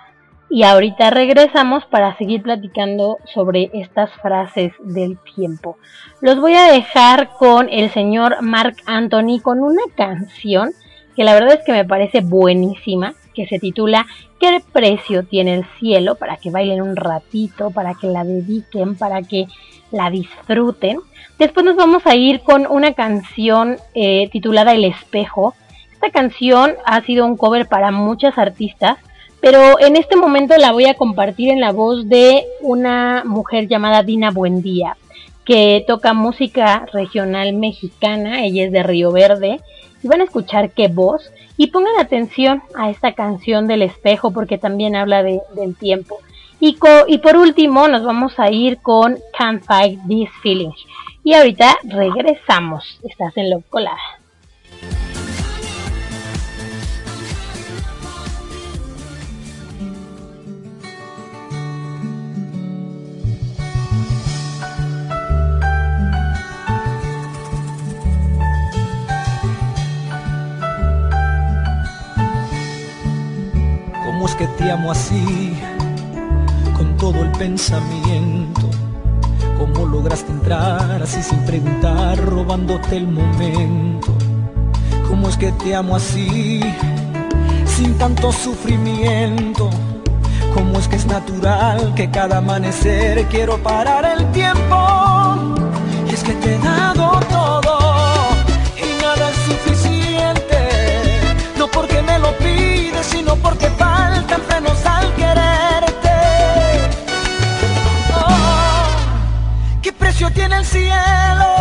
Y 0.50 0.64
ahorita 0.64 1.10
regresamos 1.10 1.84
para 1.84 2.18
seguir 2.18 2.42
platicando 2.42 3.18
sobre 3.32 3.70
estas 3.72 4.10
frases 4.20 4.72
del 4.80 5.16
tiempo. 5.36 5.76
Los 6.20 6.40
voy 6.40 6.54
a 6.54 6.72
dejar 6.72 7.30
con 7.38 7.68
el 7.68 7.90
señor 7.90 8.42
Mark 8.42 8.78
Anthony 8.86 9.38
con 9.40 9.60
una 9.60 9.82
canción 9.96 10.72
que 11.14 11.22
la 11.22 11.34
verdad 11.34 11.52
es 11.60 11.64
que 11.64 11.70
me 11.70 11.84
parece 11.84 12.20
buenísima, 12.20 13.14
que 13.40 13.48
se 13.48 13.58
titula 13.58 14.06
¿Qué 14.38 14.62
precio 14.72 15.24
tiene 15.24 15.54
el 15.54 15.64
cielo? 15.78 16.14
Para 16.14 16.36
que 16.36 16.50
bailen 16.50 16.82
un 16.82 16.96
ratito, 16.96 17.70
para 17.70 17.94
que 17.94 18.06
la 18.06 18.24
dediquen, 18.24 18.96
para 18.96 19.22
que 19.22 19.46
la 19.90 20.10
disfruten. 20.10 20.98
Después 21.38 21.64
nos 21.64 21.76
vamos 21.76 22.06
a 22.06 22.16
ir 22.16 22.40
con 22.40 22.66
una 22.66 22.92
canción 22.92 23.78
eh, 23.94 24.28
titulada 24.30 24.74
El 24.74 24.84
espejo. 24.84 25.54
Esta 25.92 26.10
canción 26.10 26.74
ha 26.84 27.00
sido 27.02 27.24
un 27.26 27.36
cover 27.36 27.66
para 27.66 27.90
muchas 27.90 28.36
artistas, 28.36 28.98
pero 29.40 29.80
en 29.80 29.96
este 29.96 30.16
momento 30.16 30.56
la 30.58 30.72
voy 30.72 30.86
a 30.86 30.94
compartir 30.94 31.50
en 31.50 31.60
la 31.60 31.72
voz 31.72 32.08
de 32.08 32.44
una 32.60 33.22
mujer 33.24 33.68
llamada 33.68 34.02
Dina 34.02 34.30
Buendía, 34.30 34.96
que 35.50 35.84
toca 35.84 36.12
música 36.14 36.86
regional 36.92 37.54
mexicana, 37.54 38.44
ella 38.44 38.66
es 38.66 38.70
de 38.70 38.84
Río 38.84 39.10
Verde, 39.10 39.60
y 40.00 40.06
van 40.06 40.20
a 40.20 40.24
escuchar 40.24 40.70
qué 40.70 40.86
voz, 40.86 41.32
y 41.56 41.72
pongan 41.72 41.98
atención 41.98 42.62
a 42.76 42.88
esta 42.88 43.14
canción 43.14 43.66
del 43.66 43.82
espejo 43.82 44.30
porque 44.30 44.58
también 44.58 44.94
habla 44.94 45.24
de, 45.24 45.40
del 45.56 45.74
tiempo. 45.74 46.18
Y, 46.60 46.74
co- 46.74 47.04
y 47.08 47.18
por 47.18 47.36
último 47.36 47.88
nos 47.88 48.04
vamos 48.04 48.38
a 48.38 48.52
ir 48.52 48.78
con 48.80 49.18
Can't 49.36 49.64
Fight 49.64 49.98
This 50.06 50.30
Feeling. 50.40 50.70
Y 51.24 51.34
ahorita 51.34 51.78
regresamos, 51.82 53.00
estás 53.02 53.36
en 53.36 53.50
Love 53.50 53.64
Colada. 53.70 54.19
Que 74.40 74.46
te 74.46 74.70
amo 74.70 74.90
así? 74.90 75.52
Con 76.74 76.96
todo 76.96 77.20
el 77.20 77.30
pensamiento. 77.32 78.70
¿Cómo 79.58 79.84
lograste 79.84 80.32
entrar 80.32 81.02
así 81.02 81.22
sin 81.22 81.40
preguntar, 81.44 82.16
robándote 82.16 82.96
el 82.96 83.06
momento? 83.06 84.14
¿Cómo 85.08 85.28
es 85.28 85.36
que 85.36 85.52
te 85.52 85.74
amo 85.74 85.94
así? 85.94 86.60
Sin 87.66 87.98
tanto 87.98 88.32
sufrimiento. 88.32 89.68
¿Cómo 90.54 90.78
es 90.78 90.88
que 90.88 90.96
es 90.96 91.04
natural 91.04 91.92
que 91.94 92.10
cada 92.10 92.38
amanecer 92.38 93.26
quiero 93.26 93.62
parar 93.62 94.06
el 94.06 94.24
tiempo? 94.32 94.78
Y 96.08 96.14
es 96.14 96.24
que 96.24 96.32
te 96.32 96.54
he 96.54 96.58
dado 96.60 97.20
todo 97.28 97.78
y 98.74 99.02
nada 99.02 99.28
es 99.32 99.36
suficiente. 99.52 100.60
No 101.58 101.66
porque 101.66 102.00
me 102.00 102.18
lo 102.18 102.32
pides, 102.38 103.04
sino 103.04 103.36
porque 103.36 103.68
cielo? 110.64 111.59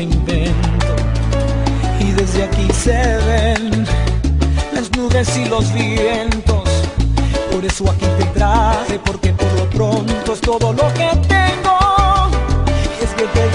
Te 0.00 0.04
invento 0.04 0.96
y 2.00 2.12
desde 2.12 2.44
aquí 2.44 2.66
se 2.72 3.18
ven 3.26 3.84
las 4.72 4.90
nubes 4.96 5.36
y 5.36 5.44
los 5.44 5.70
vientos. 5.74 6.68
Por 7.52 7.64
eso 7.66 7.84
aquí 7.90 8.06
te 8.18 8.24
traje, 8.38 8.98
porque 9.04 9.34
por 9.34 9.52
lo 9.58 9.68
pronto 9.68 10.32
es 10.32 10.40
todo 10.40 10.72
lo 10.72 10.88
que 10.94 11.10
tengo. 11.28 11.78
Es 13.02 13.10
que 13.10 13.24
te 13.24 13.48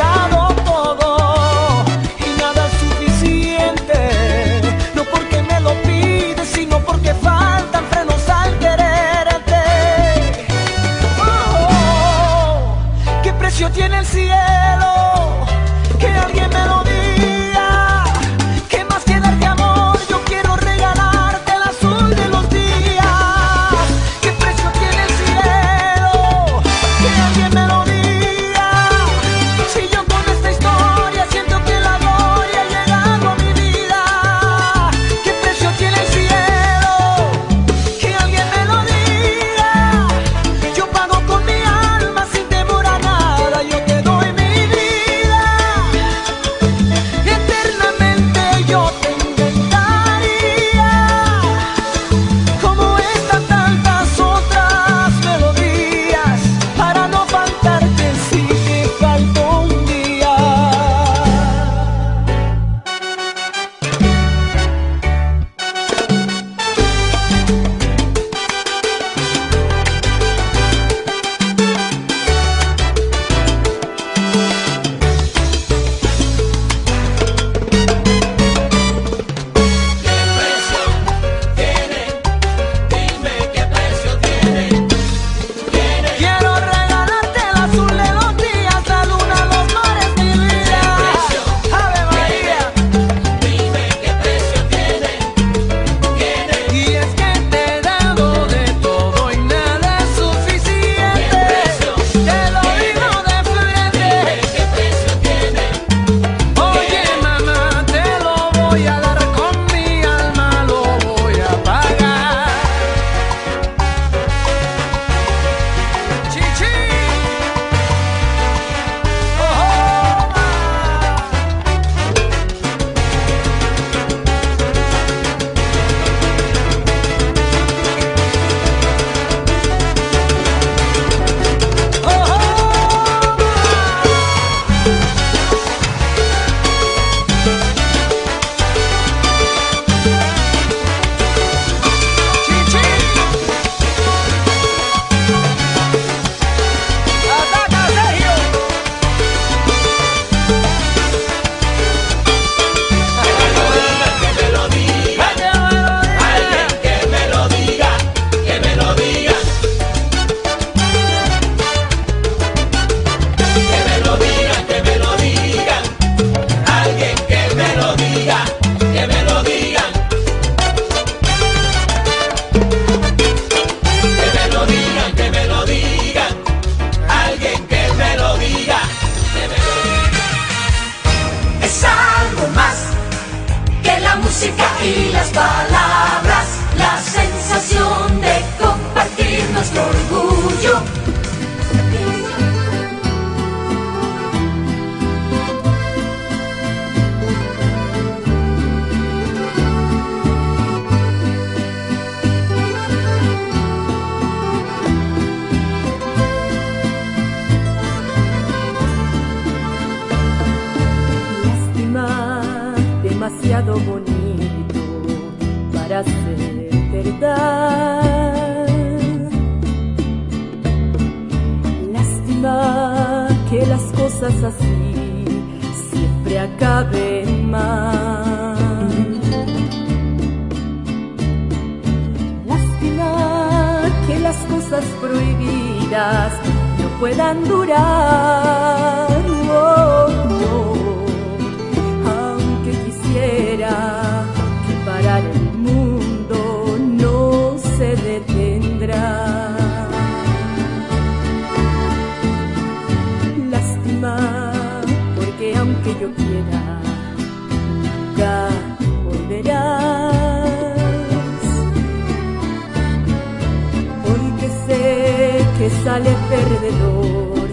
sale 265.96 266.14
perdedor 266.30 267.48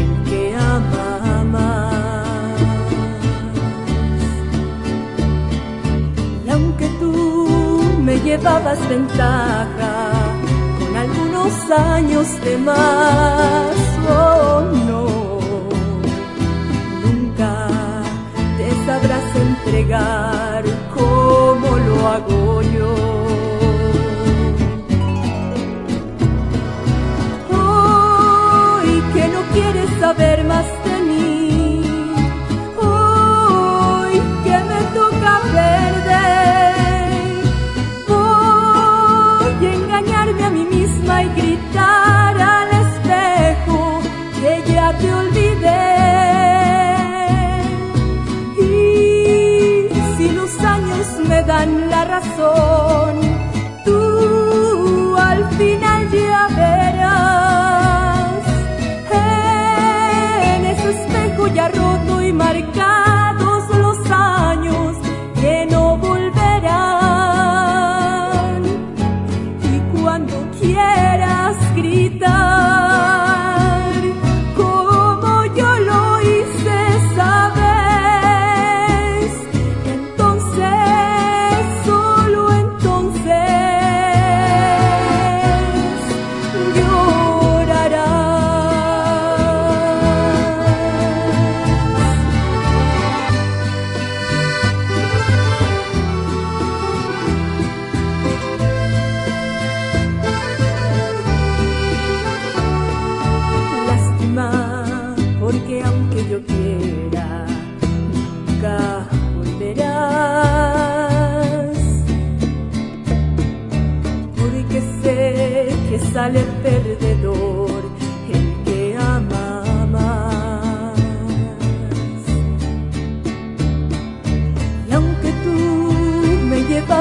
el 0.00 0.10
que 0.28 0.56
ama 0.56 1.44
más. 1.44 2.60
Y 6.44 6.50
aunque 6.50 6.88
tú 7.00 7.12
me 8.02 8.18
llevabas 8.26 8.80
ventaja 8.88 9.94
con 10.80 10.96
algunos 10.96 11.52
años 11.70 12.26
de 12.44 12.56
más, 12.56 13.76
oh 14.08 14.62
no, 14.88 15.06
nunca 17.04 17.68
te 18.58 18.68
sabrás 18.84 19.28
entregar 19.48 20.64
como 20.92 21.68
lo 21.86 22.08
hago 22.08 22.62
yo. 22.62 22.95
trust 30.56 30.86
in 30.86 31.05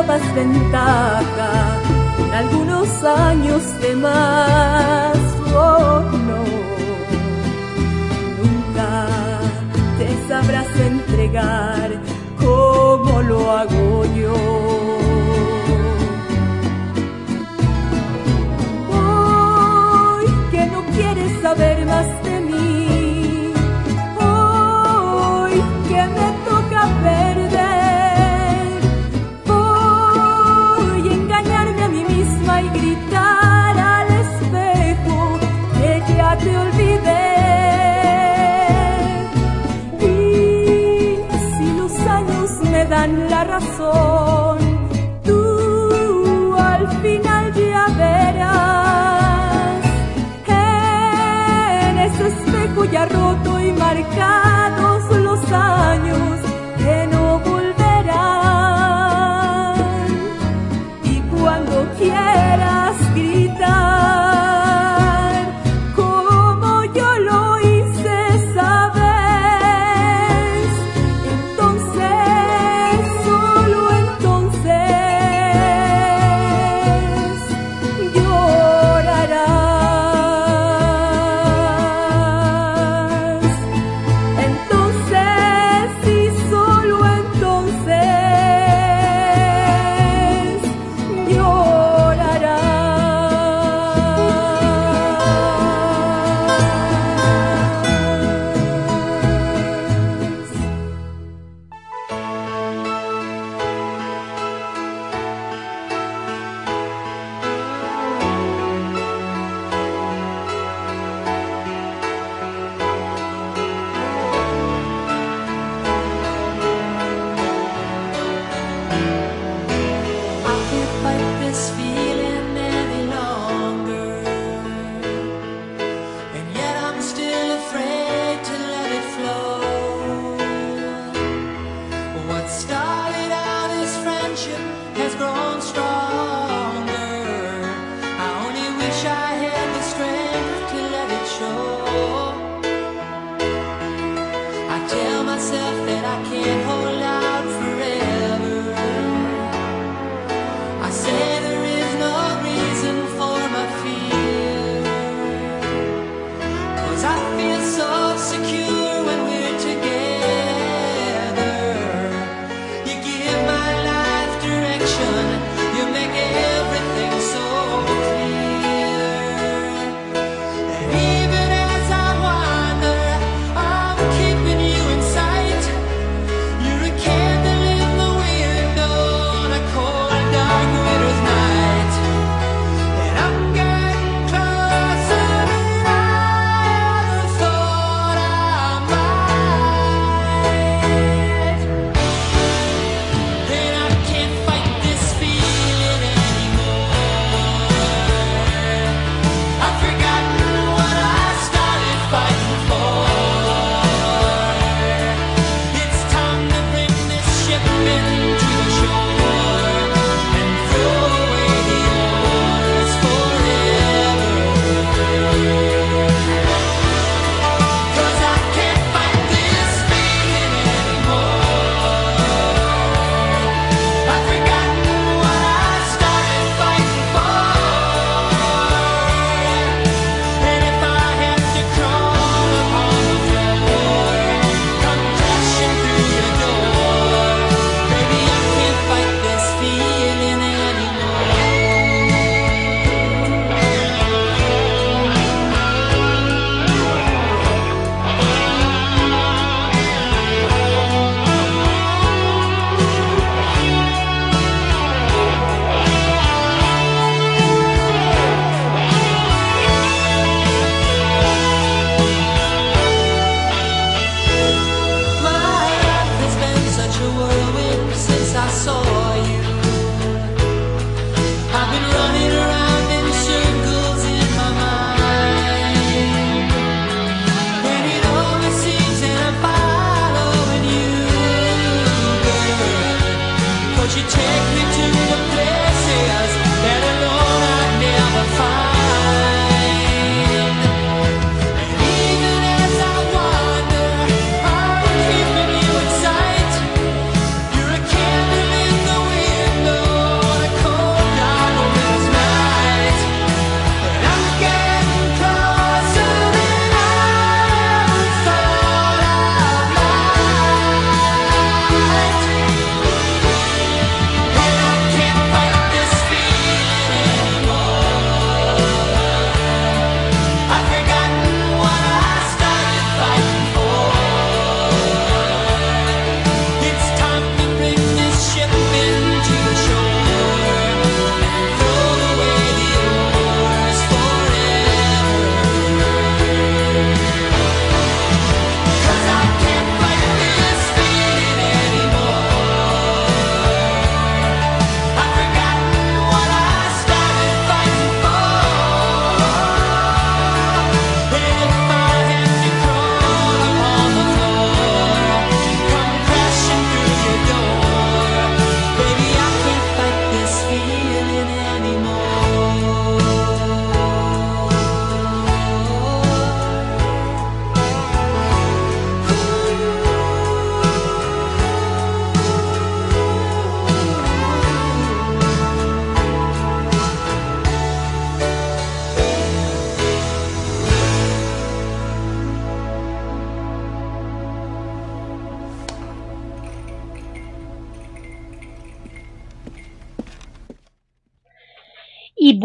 llevabas 0.05 0.35
ventaja 0.35 1.79
con 2.17 2.31
algunos 2.31 3.03
años 3.03 3.61
de 3.81 3.95
más. 3.95 5.17
Oh, 5.53 6.01
no, 6.27 6.43
nunca 8.41 9.07
te 9.97 10.27
sabrás 10.27 10.67
entregar 10.77 11.91
como 12.37 13.21
lo 13.21 13.51
hago 13.51 14.05
yo. 14.15 14.33
Hoy 18.91 20.25
que 20.51 20.65
no 20.67 20.83
quieres 20.95 21.41
saber 21.41 21.85
más 21.85 22.24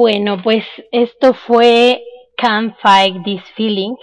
Bueno, 0.01 0.39
pues 0.43 0.65
esto 0.93 1.35
fue 1.35 2.03
Can't 2.39 2.75
Fight 2.81 3.23
This 3.23 3.43
Feeling. 3.55 3.97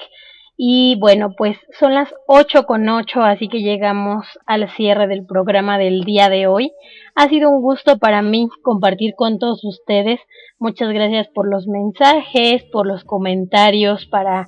Y 0.55 0.95
bueno, 0.99 1.33
pues 1.35 1.57
son 1.79 1.95
las 1.95 2.13
8 2.27 2.67
con 2.67 2.87
8, 2.87 3.23
así 3.23 3.47
que 3.47 3.63
llegamos 3.63 4.23
al 4.45 4.69
cierre 4.75 5.07
del 5.07 5.25
programa 5.25 5.79
del 5.79 6.03
día 6.03 6.29
de 6.29 6.45
hoy. 6.45 6.71
Ha 7.15 7.27
sido 7.29 7.49
un 7.49 7.63
gusto 7.63 7.97
para 7.97 8.21
mí 8.21 8.47
compartir 8.61 9.15
con 9.15 9.39
todos 9.39 9.65
ustedes. 9.65 10.19
Muchas 10.59 10.93
gracias 10.93 11.29
por 11.29 11.49
los 11.49 11.65
mensajes, 11.65 12.63
por 12.65 12.85
los 12.85 13.03
comentarios, 13.03 14.05
para 14.05 14.45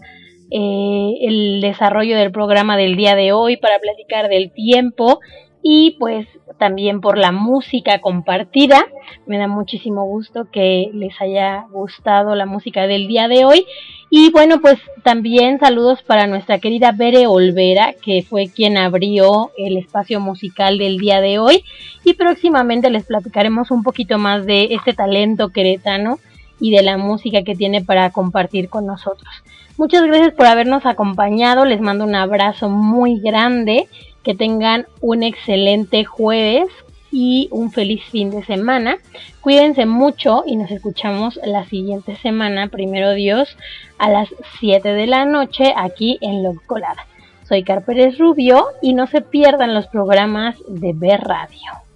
eh, 0.51 1.13
el 1.21 1.61
desarrollo 1.61 2.15
del 2.15 2.31
programa 2.31 2.77
del 2.77 2.95
día 2.95 3.15
de 3.15 3.31
hoy, 3.31 3.57
para 3.57 3.79
platicar 3.79 4.29
del 4.29 4.53
tiempo 4.53 5.19
y 5.61 5.97
pues 5.99 6.27
también 6.57 7.01
por 7.01 7.17
la 7.17 7.31
música 7.31 7.99
compartida. 7.99 8.85
Me 9.25 9.37
da 9.37 9.47
muchísimo 9.47 10.05
gusto 10.05 10.47
que 10.51 10.89
les 10.93 11.19
haya 11.21 11.65
gustado 11.71 12.35
la 12.35 12.45
música 12.45 12.87
del 12.87 13.07
día 13.07 13.27
de 13.27 13.45
hoy. 13.45 13.65
Y 14.09 14.31
bueno, 14.31 14.59
pues 14.61 14.79
también 15.03 15.59
saludos 15.59 16.01
para 16.01 16.27
nuestra 16.27 16.59
querida 16.59 16.91
Bere 16.91 17.27
Olvera, 17.27 17.93
que 18.01 18.23
fue 18.23 18.47
quien 18.47 18.77
abrió 18.77 19.51
el 19.57 19.77
espacio 19.77 20.19
musical 20.19 20.77
del 20.77 20.97
día 20.97 21.21
de 21.21 21.39
hoy. 21.39 21.63
Y 22.03 22.13
próximamente 22.13 22.89
les 22.89 23.05
platicaremos 23.05 23.71
un 23.71 23.83
poquito 23.83 24.17
más 24.17 24.45
de 24.45 24.69
este 24.71 24.93
talento 24.93 25.49
queretano 25.49 26.19
y 26.59 26.71
de 26.71 26.83
la 26.83 26.97
música 26.97 27.43
que 27.43 27.55
tiene 27.55 27.83
para 27.83 28.11
compartir 28.11 28.69
con 28.69 28.85
nosotros. 28.85 29.29
Muchas 29.77 30.03
gracias 30.03 30.33
por 30.33 30.45
habernos 30.45 30.85
acompañado, 30.85 31.63
les 31.63 31.79
mando 31.79 32.03
un 32.03 32.13
abrazo 32.13 32.69
muy 32.69 33.21
grande, 33.21 33.87
que 34.23 34.35
tengan 34.35 34.87
un 35.01 35.23
excelente 35.23 36.05
jueves 36.05 36.67
y 37.11 37.47
un 37.51 37.71
feliz 37.71 38.03
fin 38.05 38.29
de 38.29 38.43
semana. 38.43 38.97
Cuídense 39.41 39.85
mucho 39.85 40.43
y 40.45 40.55
nos 40.55 40.71
escuchamos 40.71 41.39
la 41.43 41.65
siguiente 41.65 42.15
semana, 42.17 42.67
primero 42.67 43.13
Dios, 43.13 43.57
a 43.97 44.09
las 44.09 44.29
7 44.59 44.87
de 44.89 45.07
la 45.07 45.25
noche 45.25 45.73
aquí 45.75 46.17
en 46.21 46.43
Log 46.43 46.63
Colada. 46.65 47.07
Soy 47.47 47.63
Carpérez 47.63 48.17
Rubio 48.19 48.67
y 48.81 48.93
no 48.93 49.07
se 49.07 49.21
pierdan 49.21 49.73
los 49.73 49.87
programas 49.87 50.55
de 50.67 50.93
B 50.93 51.17
Radio. 51.17 51.88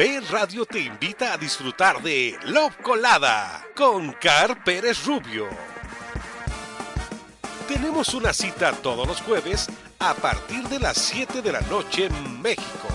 B 0.00 0.18
Radio 0.30 0.64
te 0.64 0.80
invita 0.80 1.34
a 1.34 1.36
disfrutar 1.36 2.00
de 2.00 2.34
Love 2.44 2.74
Colada 2.82 3.62
con 3.76 4.12
Car 4.12 4.64
Pérez 4.64 5.04
Rubio. 5.04 5.46
Tenemos 7.68 8.14
una 8.14 8.32
cita 8.32 8.72
todos 8.72 9.06
los 9.06 9.20
jueves 9.20 9.68
a 9.98 10.14
partir 10.14 10.66
de 10.70 10.78
las 10.78 10.96
7 10.96 11.42
de 11.42 11.52
la 11.52 11.60
noche 11.60 12.06
en 12.06 12.40
México. 12.40 12.88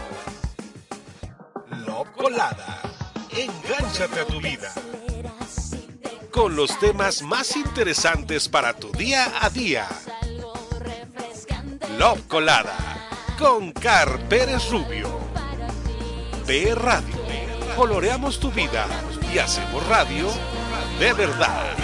Love 1.85 2.09
Colada. 2.17 2.81
Engánchate 3.29 4.21
a 4.21 4.25
tu 4.25 4.41
vida. 4.41 4.73
Con 6.31 6.55
los 6.55 6.79
temas 6.79 7.21
más 7.21 7.55
interesantes 7.55 8.49
para 8.49 8.73
tu 8.73 8.91
día 8.91 9.31
a 9.41 9.51
día. 9.51 9.87
Love 11.99 12.25
Colada. 12.27 12.75
Con 13.37 13.73
Car 13.73 14.27
Pérez 14.27 14.71
Rubio. 14.71 15.24
B 16.47 16.75
Radio. 16.75 17.15
Coloreamos 17.75 18.39
tu 18.39 18.51
vida 18.51 18.85
y 19.33 19.39
hacemos 19.39 19.85
radio 19.87 20.27
de 20.99 21.13
verdad. 21.13 21.75